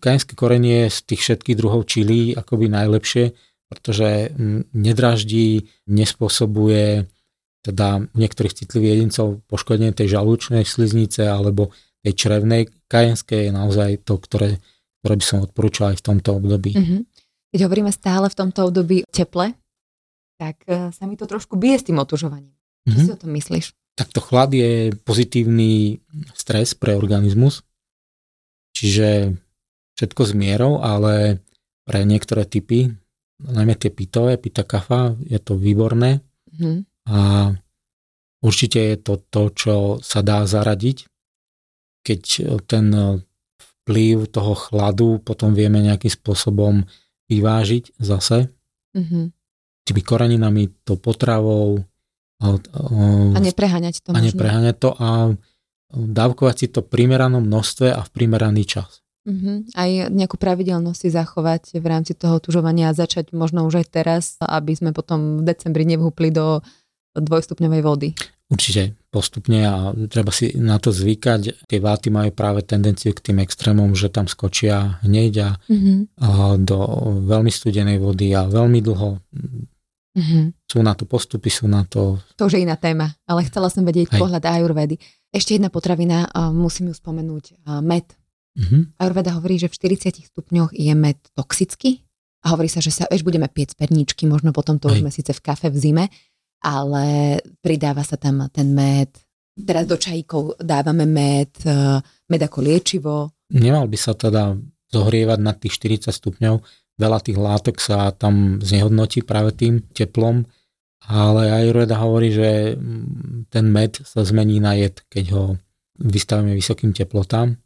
[0.00, 3.36] Kajenské korenie z tých všetkých druhov čilí akoby najlepšie,
[3.70, 7.06] pretože mm, nedraždí, nespôsobuje
[7.60, 12.72] teda niektorých citlivých jedincov poškodenie tej žalúčnej sliznice alebo tej črevnej.
[12.88, 14.58] Kajenské je naozaj to, ktoré,
[15.04, 16.72] ktoré by som odporúčal aj v tomto období.
[16.72, 17.00] Mm-hmm.
[17.52, 19.52] Keď hovoríme stále v tomto období teple,
[20.40, 22.56] tak e, sa mi to trošku bije s tým otužovaním.
[22.88, 23.06] Čo mm-hmm.
[23.06, 23.66] si o tom myslíš?
[24.00, 26.00] Takto chlad je pozitívny
[26.32, 27.60] stres pre organizmus,
[28.72, 29.36] čiže
[30.00, 31.44] všetko s mierou, ale
[31.84, 32.88] pre niektoré typy,
[33.44, 36.24] najmä tie pitové, pita kafa, je to výborné
[36.56, 36.89] mm.
[37.10, 37.50] A
[38.38, 41.10] určite je to to, čo sa dá zaradiť,
[42.06, 42.20] keď
[42.70, 42.86] ten
[43.58, 46.86] vplyv toho chladu potom vieme nejakým spôsobom
[47.26, 48.46] vyvážiť zase.
[48.94, 49.24] Mm-hmm.
[49.86, 51.82] Tými koreninami, to potravou.
[52.38, 52.56] A,
[53.34, 54.10] a nepreháňať to.
[54.14, 55.34] A nepreháňať to a
[55.90, 59.02] dávkovať si to v primeranom množstve a v primeraný čas.
[59.20, 59.60] Uh-huh.
[59.76, 64.24] Aj nejakú pravidelnosť si zachovať v rámci toho tužovania a začať možno už aj teraz,
[64.40, 66.64] aby sme potom v decembri nevhúpli do
[67.14, 68.08] dvojstupňovej vody.
[68.50, 71.70] Určite postupne a treba si na to zvykať.
[71.70, 75.50] Tie váty majú práve tendenciu k tým extrémom, že tam skočia hneď a,
[76.18, 76.78] a do
[77.22, 79.10] veľmi studenej vody a veľmi dlho.
[80.10, 80.44] Uh-huh.
[80.66, 82.18] Sú na to postupy, sú na to...
[82.34, 84.18] To už je iná téma, ale chcela som vedieť Hej.
[84.18, 84.98] pohľad ajurvedy.
[85.30, 88.10] Ešte jedna potravina, musím ju spomenúť, med
[88.58, 88.98] Mm-hmm.
[88.98, 92.02] Ayurveda hovorí, že v 40 stupňoch je med toxický
[92.42, 95.30] a hovorí sa, že sa ešte budeme piec perničky, možno potom to už sme síce
[95.30, 96.04] v kafe v zime,
[96.60, 99.10] ale pridáva sa tam ten med.
[99.56, 101.98] Teraz do čajíkov dávame med, eh,
[102.28, 103.14] med ako liečivo.
[103.50, 104.56] Nemal by sa teda
[104.92, 106.62] zohrievať na tých 40 stupňov.
[107.00, 110.44] Veľa tých látok sa tam znehodnotí práve tým teplom,
[111.08, 115.44] ale Ayurveda hovorí, že mm, ten med sa zmení na jed, keď ho
[115.96, 117.56] vystavíme vysokým teplotám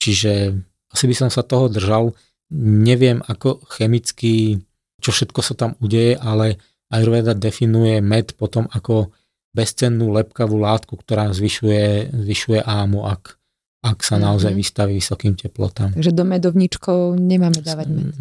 [0.00, 0.56] Čiže
[0.90, 2.16] asi by som sa toho držal.
[2.56, 4.58] Neviem, ako chemicky,
[4.98, 6.56] čo všetko sa tam udeje, ale
[6.90, 9.14] Ayurveda definuje med potom ako
[9.50, 13.34] bezcennú lepkavú látku, ktorá zvyšuje, zvyšuje ámu, ak,
[13.82, 14.26] ak sa mm-hmm.
[14.26, 15.94] naozaj vystaví vysokým teplotám.
[15.94, 18.14] Takže do medovničkov nemáme dávať med.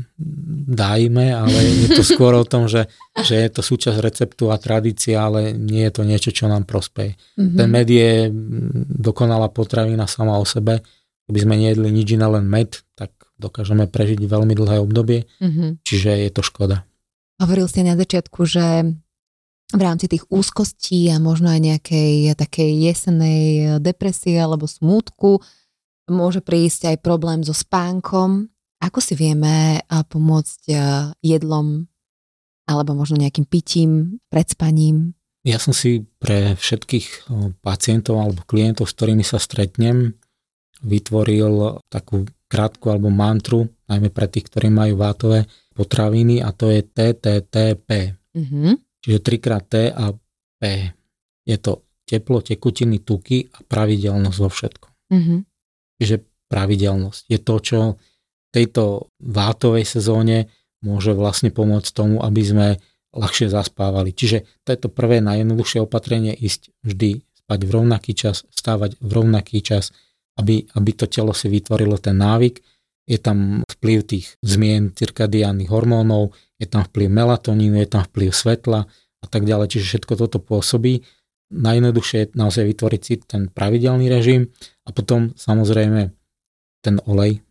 [0.69, 2.89] Dajme, ale je to skôr o tom, že,
[3.25, 7.17] že je to súčasť receptu a tradície, ale nie je to niečo, čo nám prospeje.
[7.37, 7.57] Mm-hmm.
[7.57, 8.11] Ten med je
[9.01, 10.81] dokonalá potravina sama o sebe,
[11.29, 15.85] Keby sme nejedli nič iné, len med, tak dokážeme prežiť veľmi dlhé obdobie, mm-hmm.
[15.85, 16.88] čiže je to škoda.
[17.39, 18.83] Hovoril ste na začiatku, že
[19.69, 23.43] v rámci tých úzkostí a možno aj nejakej takej jesenej
[23.79, 25.39] depresie alebo smútku
[26.09, 28.51] môže prísť aj problém so spánkom.
[28.81, 30.73] Ako si vieme pomôcť
[31.21, 31.87] jedlom
[32.67, 35.15] alebo možno nejakým pitím, pred spaním?
[35.47, 37.31] Ja som si pre všetkých
[37.63, 40.17] pacientov alebo klientov, s ktorými sa stretnem,
[40.83, 45.45] vytvoril takú krátku alebo mantru, najmä pre tých, ktorí majú vátové
[45.79, 48.19] potraviny a to je TTTP.
[48.35, 48.73] Mm-hmm.
[48.99, 50.11] Čiže trikrát T a
[50.59, 50.63] P.
[51.47, 54.91] Je to teplo, tekutiny, tuky a pravidelnosť vo všetkom.
[55.15, 55.39] Mm-hmm.
[56.03, 56.15] Čiže
[56.51, 60.51] pravidelnosť je to, čo v tejto vátovej sezóne
[60.83, 62.67] môže vlastne pomôcť tomu, aby sme
[63.15, 64.11] ľahšie zaspávali.
[64.11, 69.11] Čiže to je to prvé najjednoduchšie opatrenie, ísť vždy spať v rovnaký čas, stávať v
[69.11, 69.89] rovnaký čas,
[70.37, 72.61] aby, aby to telo si vytvorilo ten návyk.
[73.09, 78.85] Je tam vplyv tých zmien cirkadiánnych hormónov, je tam vplyv melatonínu, je tam vplyv svetla
[79.19, 79.73] a tak ďalej.
[79.73, 81.01] Čiže všetko toto pôsobí.
[81.49, 84.53] Najjednoduchšie je naozaj vytvoriť si ten pravidelný režim
[84.85, 86.13] a potom samozrejme
[86.85, 87.41] ten olej,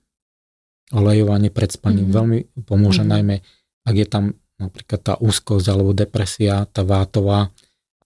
[0.95, 2.17] olejovanie pred spaním mm-hmm.
[2.17, 3.15] veľmi pomôže mm-hmm.
[3.19, 3.37] najmä
[3.89, 4.25] ak je tam
[4.61, 7.49] napríklad tá úzkosť alebo depresia, tá vátová.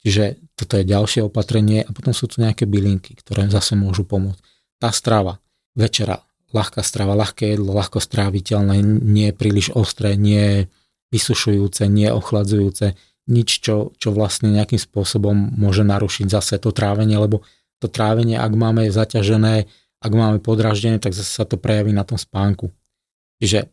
[0.06, 4.38] Čiže toto je ďalšie opatrenie a potom sú tu nejaké bylinky, ktoré zase môžu pomôcť.
[4.78, 5.42] Tá strava,
[5.74, 6.22] večera,
[6.52, 10.68] ľahká strava, ľahké jedlo, ľahko stráviteľné, nie príliš ostré, nie
[11.12, 12.96] vysušujúce, nie ochladzujúce,
[13.28, 17.44] nič, čo, čo vlastne nejakým spôsobom môže narušiť zase to trávenie, lebo
[17.80, 19.66] to trávenie, ak máme zaťažené,
[20.02, 22.70] ak máme podraždené, tak zase sa to prejaví na tom spánku.
[23.38, 23.70] Čiže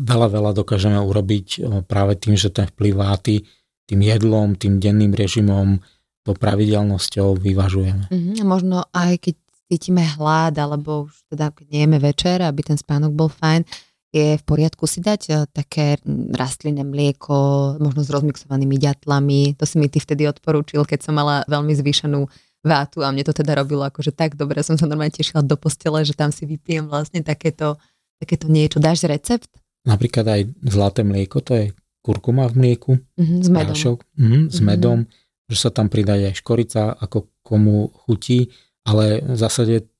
[0.00, 3.44] veľa, veľa dokážeme urobiť práve tým, že ten vplyv váty
[3.86, 5.78] tým jedlom, tým denným režimom,
[6.26, 8.10] to pravidelnosťou vyvažujeme.
[8.10, 9.34] Mm-hmm, možno aj keď
[9.66, 13.66] cítime hlad, alebo už teda keď nejeme večer, aby ten spánok bol fajn,
[14.14, 16.00] je v poriadku si dať uh, také
[16.32, 19.58] rastlinné mlieko, možno s rozmixovanými ďatlami.
[19.60, 22.24] To si mi ty vtedy odporúčil, keď som mala veľmi zvýšenú
[22.66, 26.02] vátu a mne to teda robilo akože tak dobre, som sa normálne tešila do postele,
[26.02, 27.78] že tam si vypijem vlastne takéto,
[28.18, 28.82] takéto niečo.
[28.82, 29.50] Dáš recept?
[29.86, 31.64] Napríklad aj zlaté mlieko, to je
[32.02, 32.92] kurkuma v mlieku.
[33.18, 33.74] Mm-hmm, s medom.
[33.74, 34.66] Prášok, mm-hmm, s mhm.
[34.66, 35.50] medom, mm-hmm.
[35.50, 38.50] že sa tam pridá aj škorica, ako komu chutí,
[38.86, 39.90] ale v zásade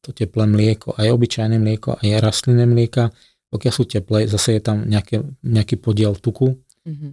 [0.00, 3.10] to teplé mlieko, aj obyčajné mlieko, aj rastlinné mlieka,
[3.50, 6.54] pokiaľ sú teplé, zase je tam nejaké, nejaký podiel tuku.
[6.86, 7.12] Mm-hmm.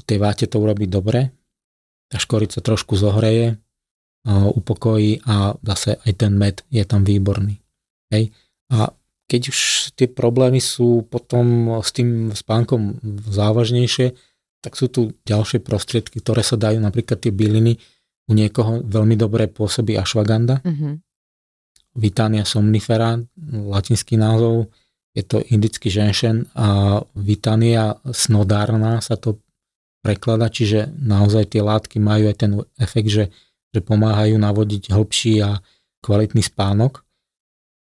[0.00, 1.28] V tej váte to urobí dobre,
[2.08, 3.60] tá škorica trošku zohreje,
[4.28, 7.60] upokojí a zase aj ten med je tam výborný.
[8.12, 8.32] Hej.
[8.72, 8.92] A
[9.28, 9.58] keď už
[9.96, 14.12] tie problémy sú potom s tým spánkom závažnejšie,
[14.60, 17.80] tak sú tu ďalšie prostriedky, ktoré sa dajú, napríklad tie byliny,
[18.30, 20.94] u niekoho veľmi dobre pôsobí ashwagandha, mm-hmm.
[21.98, 23.18] Vitania somnifera,
[23.50, 24.70] latinský názov,
[25.10, 29.42] je to indický ženšen a Vitania snodárna sa to
[29.98, 33.24] preklada, čiže naozaj tie látky majú aj ten efekt, že
[33.70, 35.62] že pomáhajú navodiť hĺbší a
[36.02, 37.06] kvalitný spánok.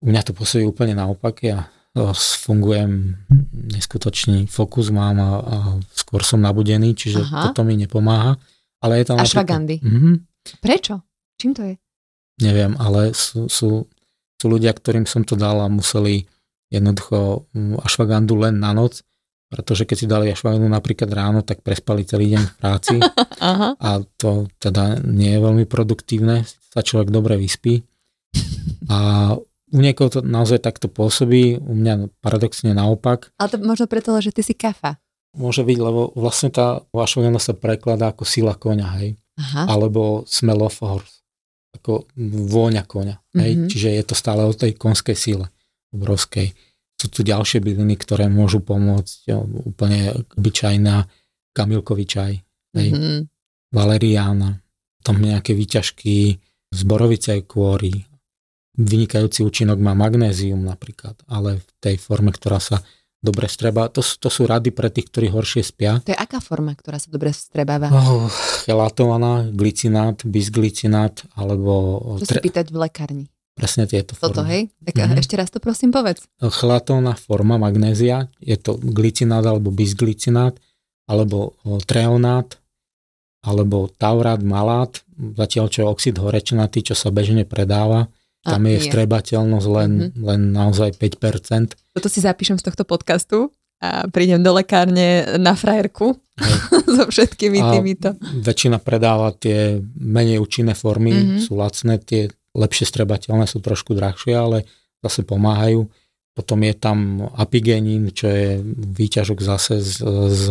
[0.04, 1.40] U mňa to pôsobí úplne naopak.
[1.44, 3.16] Ja e, fungujem
[3.52, 5.58] neskutočný fokus mám a, a
[5.96, 7.52] skôr som nabudený, čiže Aha.
[7.52, 8.36] toto mi nepomáha.
[8.80, 9.84] Ale je tam Ashwagandy.
[9.84, 10.16] Mm-hmm.
[10.58, 11.06] Prečo?
[11.38, 11.76] Čím to je?
[12.42, 13.86] Neviem, ale sú, sú,
[14.42, 16.26] sú ľudia, ktorým som to dal a museli
[16.74, 19.06] jednoducho mm, ashwagandu len na noc
[19.50, 22.96] pretože keď si dali ašvagnu napríklad ráno, tak prespali celý deň v práci
[23.42, 23.74] Aha.
[23.82, 23.90] a
[24.22, 27.82] to teda nie je veľmi produktívne, sa človek dobre vyspí.
[28.94, 29.34] A
[29.70, 33.34] u niekoho to naozaj takto pôsobí, u mňa paradoxne naopak.
[33.42, 35.02] Ale to možno preto, že ty si kafa.
[35.34, 39.18] Môže byť, lebo vlastne tá ašvagna sa prekladá ako sila koňa, hej.
[39.40, 39.72] Aha.
[39.72, 41.24] Alebo smell of horse,
[41.72, 43.52] ako vôňa koňa, hej.
[43.56, 43.70] Mm-hmm.
[43.72, 45.48] Čiže je to stále o tej konskej sile
[45.96, 46.54] obrovskej
[47.00, 49.32] sú tu ďalšie byliny, ktoré môžu pomôcť.
[49.32, 51.08] Jo, úplne obyčajná
[51.56, 52.34] kamilkový čaj,
[52.76, 53.20] mm-hmm.
[53.72, 54.60] valeriána,
[55.00, 56.36] tam nejaké výťažky
[56.70, 58.04] z borovicej kôry.
[58.80, 62.84] Vynikajúci účinok má magnézium napríklad, ale v tej forme, ktorá sa
[63.20, 63.92] dobre streba.
[63.92, 66.00] To, to sú rady pre tých, ktorí horšie spia.
[66.04, 67.92] To je aká forma, ktorá sa dobre strebáva?
[67.92, 68.32] Oh,
[68.64, 72.00] chelatovaná, glicinát, bisglicinát, alebo...
[72.24, 72.40] Čo tre...
[72.40, 73.26] si pýtať v lekárni?
[73.60, 74.24] Presne tieto formy.
[74.24, 74.72] Toto, hej?
[74.88, 75.20] Tak mm-hmm.
[75.20, 76.24] ešte raz to prosím povedz.
[76.40, 80.56] Chlatónna forma magnézia, je to glicinát alebo bisglicinát,
[81.12, 82.56] alebo treonát,
[83.44, 85.04] alebo taurát, malát,
[85.36, 88.08] zatiaľ čo je oxid horečnatý, čo sa bežne predáva,
[88.40, 90.24] tam A, je vstrebateľnosť len, mm-hmm.
[90.24, 91.76] len naozaj 5%.
[92.00, 93.52] Toto si zapíšem z tohto podcastu
[93.84, 96.16] a prídem do lekárne na frajerku
[96.96, 98.16] so všetkými a týmito.
[98.40, 101.44] Väčšina predáva tie menej účinné formy, mm-hmm.
[101.44, 104.64] sú lacné, tie lepšie strebateľné, sú trošku drahšie, ale
[105.04, 105.92] zase pomáhajú.
[106.32, 108.64] Potom je tam apigenín, čo je
[108.96, 110.00] výťažok zase z,
[110.32, 110.44] z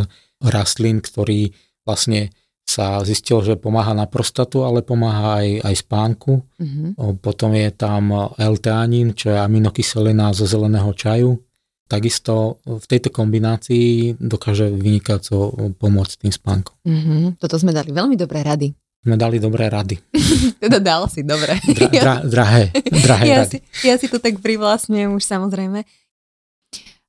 [0.45, 1.57] rastlín, ktorý
[1.89, 2.29] vlastne
[2.69, 6.45] sa zistil, že pomáha na prostatu, ale pomáha aj, aj spánku.
[6.61, 7.17] Mm-hmm.
[7.25, 11.41] Potom je tam L-teanín, čo je aminokyselina zo zeleného čaju.
[11.89, 16.77] Takisto v tejto kombinácii dokáže vynikajúco pomôcť tým spánkom.
[16.85, 17.41] Mm-hmm.
[17.41, 19.97] Toto sme dali veľmi dobré rady sme dali dobré rady.
[20.63, 21.57] teda dal si, dobre.
[21.65, 23.57] Dra, dra, drahé, drahé ja rady.
[23.57, 23.59] Si,
[23.89, 25.81] ja si to tak privlastňujem už samozrejme.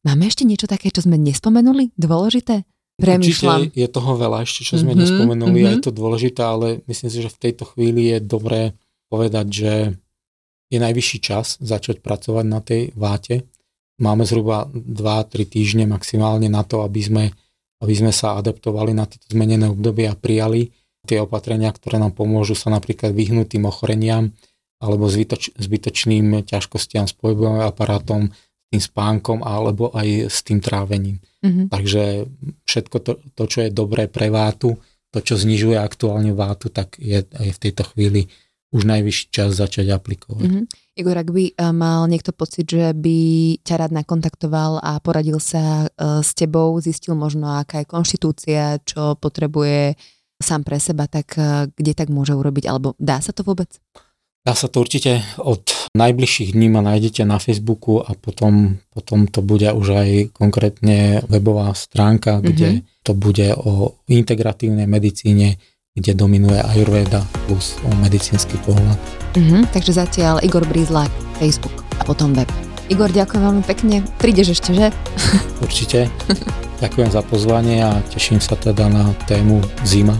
[0.07, 1.91] Máme ešte niečo také, čo sme nespomenuli?
[1.99, 2.63] Dôležité?
[2.99, 3.71] Premýšľam.
[3.71, 5.71] Určite je toho veľa ešte, čo sme mm-hmm, nespomenuli mm-hmm.
[5.71, 8.75] a je to dôležité, ale myslím si, že v tejto chvíli je dobré
[9.07, 9.73] povedať, že
[10.69, 13.49] je najvyšší čas začať pracovať na tej váte.
[13.99, 17.25] Máme zhruba 2-3 týždne maximálne na to, aby sme,
[17.81, 20.71] aby sme sa adaptovali na toto zmenené obdobie a prijali
[21.09, 24.29] tie opatrenia, ktoré nám pomôžu sa napríklad vyhnúť tým ochoreniam
[24.79, 28.31] alebo zbytoč, zbytočným ťažkostiam s pohybovým aparátom,
[28.69, 31.17] tým spánkom alebo aj s tým trávením.
[31.41, 31.65] Mm-hmm.
[31.73, 32.03] Takže
[32.69, 34.77] všetko to, to, čo je dobré pre vátu,
[35.09, 38.29] to, čo znižuje aktuálne vátu, tak je, je v tejto chvíli
[38.69, 40.45] už najvyšší čas začať aplikovať.
[40.45, 40.65] Mm-hmm.
[41.01, 41.43] Igor, ak by
[41.73, 43.17] mal niekto pocit, že by
[43.65, 49.97] ťa rád nakontaktoval a poradil sa s tebou, zistil možno, aká je konštitúcia, čo potrebuje
[50.37, 51.33] sám pre seba, tak
[51.73, 53.73] kde tak môže urobiť, alebo dá sa to vôbec?
[54.49, 55.61] Dá sa to určite od
[55.93, 61.69] najbližších dní ma nájdete na Facebooku a potom, potom to bude už aj konkrétne webová
[61.77, 63.05] stránka, kde mm-hmm.
[63.05, 65.61] to bude o integratívnej medicíne,
[65.93, 68.97] kde dominuje Ayurveda plus o medicínsky pohľad.
[69.37, 72.49] Mm-hmm, takže zatiaľ Igor Brízlak, Facebook a potom web.
[72.89, 74.01] Igor, ďakujem veľmi pekne.
[74.17, 74.89] Prídeš ešte, že?
[75.69, 76.09] Určite.
[76.81, 80.17] Ďakujem za pozvanie a teším sa teda na tému zima.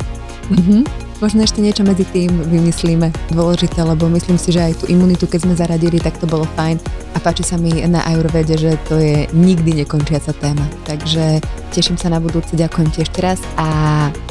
[0.53, 1.08] Mm-hmm.
[1.19, 5.39] Možno ešte niečo medzi tým vymyslíme dôležité, lebo myslím si, že aj tú imunitu, keď
[5.43, 6.79] sme zaradili, tak to bolo fajn
[7.11, 10.63] a páči sa mi na Ayurvede, že to je nikdy nekončiaca téma.
[10.87, 11.43] Takže
[11.75, 13.67] teším sa na budúce, ďakujem ti ešte raz a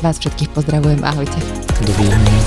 [0.01, 1.05] vás všetkých pozdravujem.
[1.05, 1.36] Ahojte.
[1.84, 2.41] Dovidenia.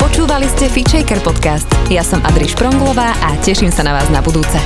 [0.00, 1.68] Počúvali ste Fitchaker podcast.
[1.92, 4.56] Ja som Adriš Pronglová a teším sa na vás na budúce.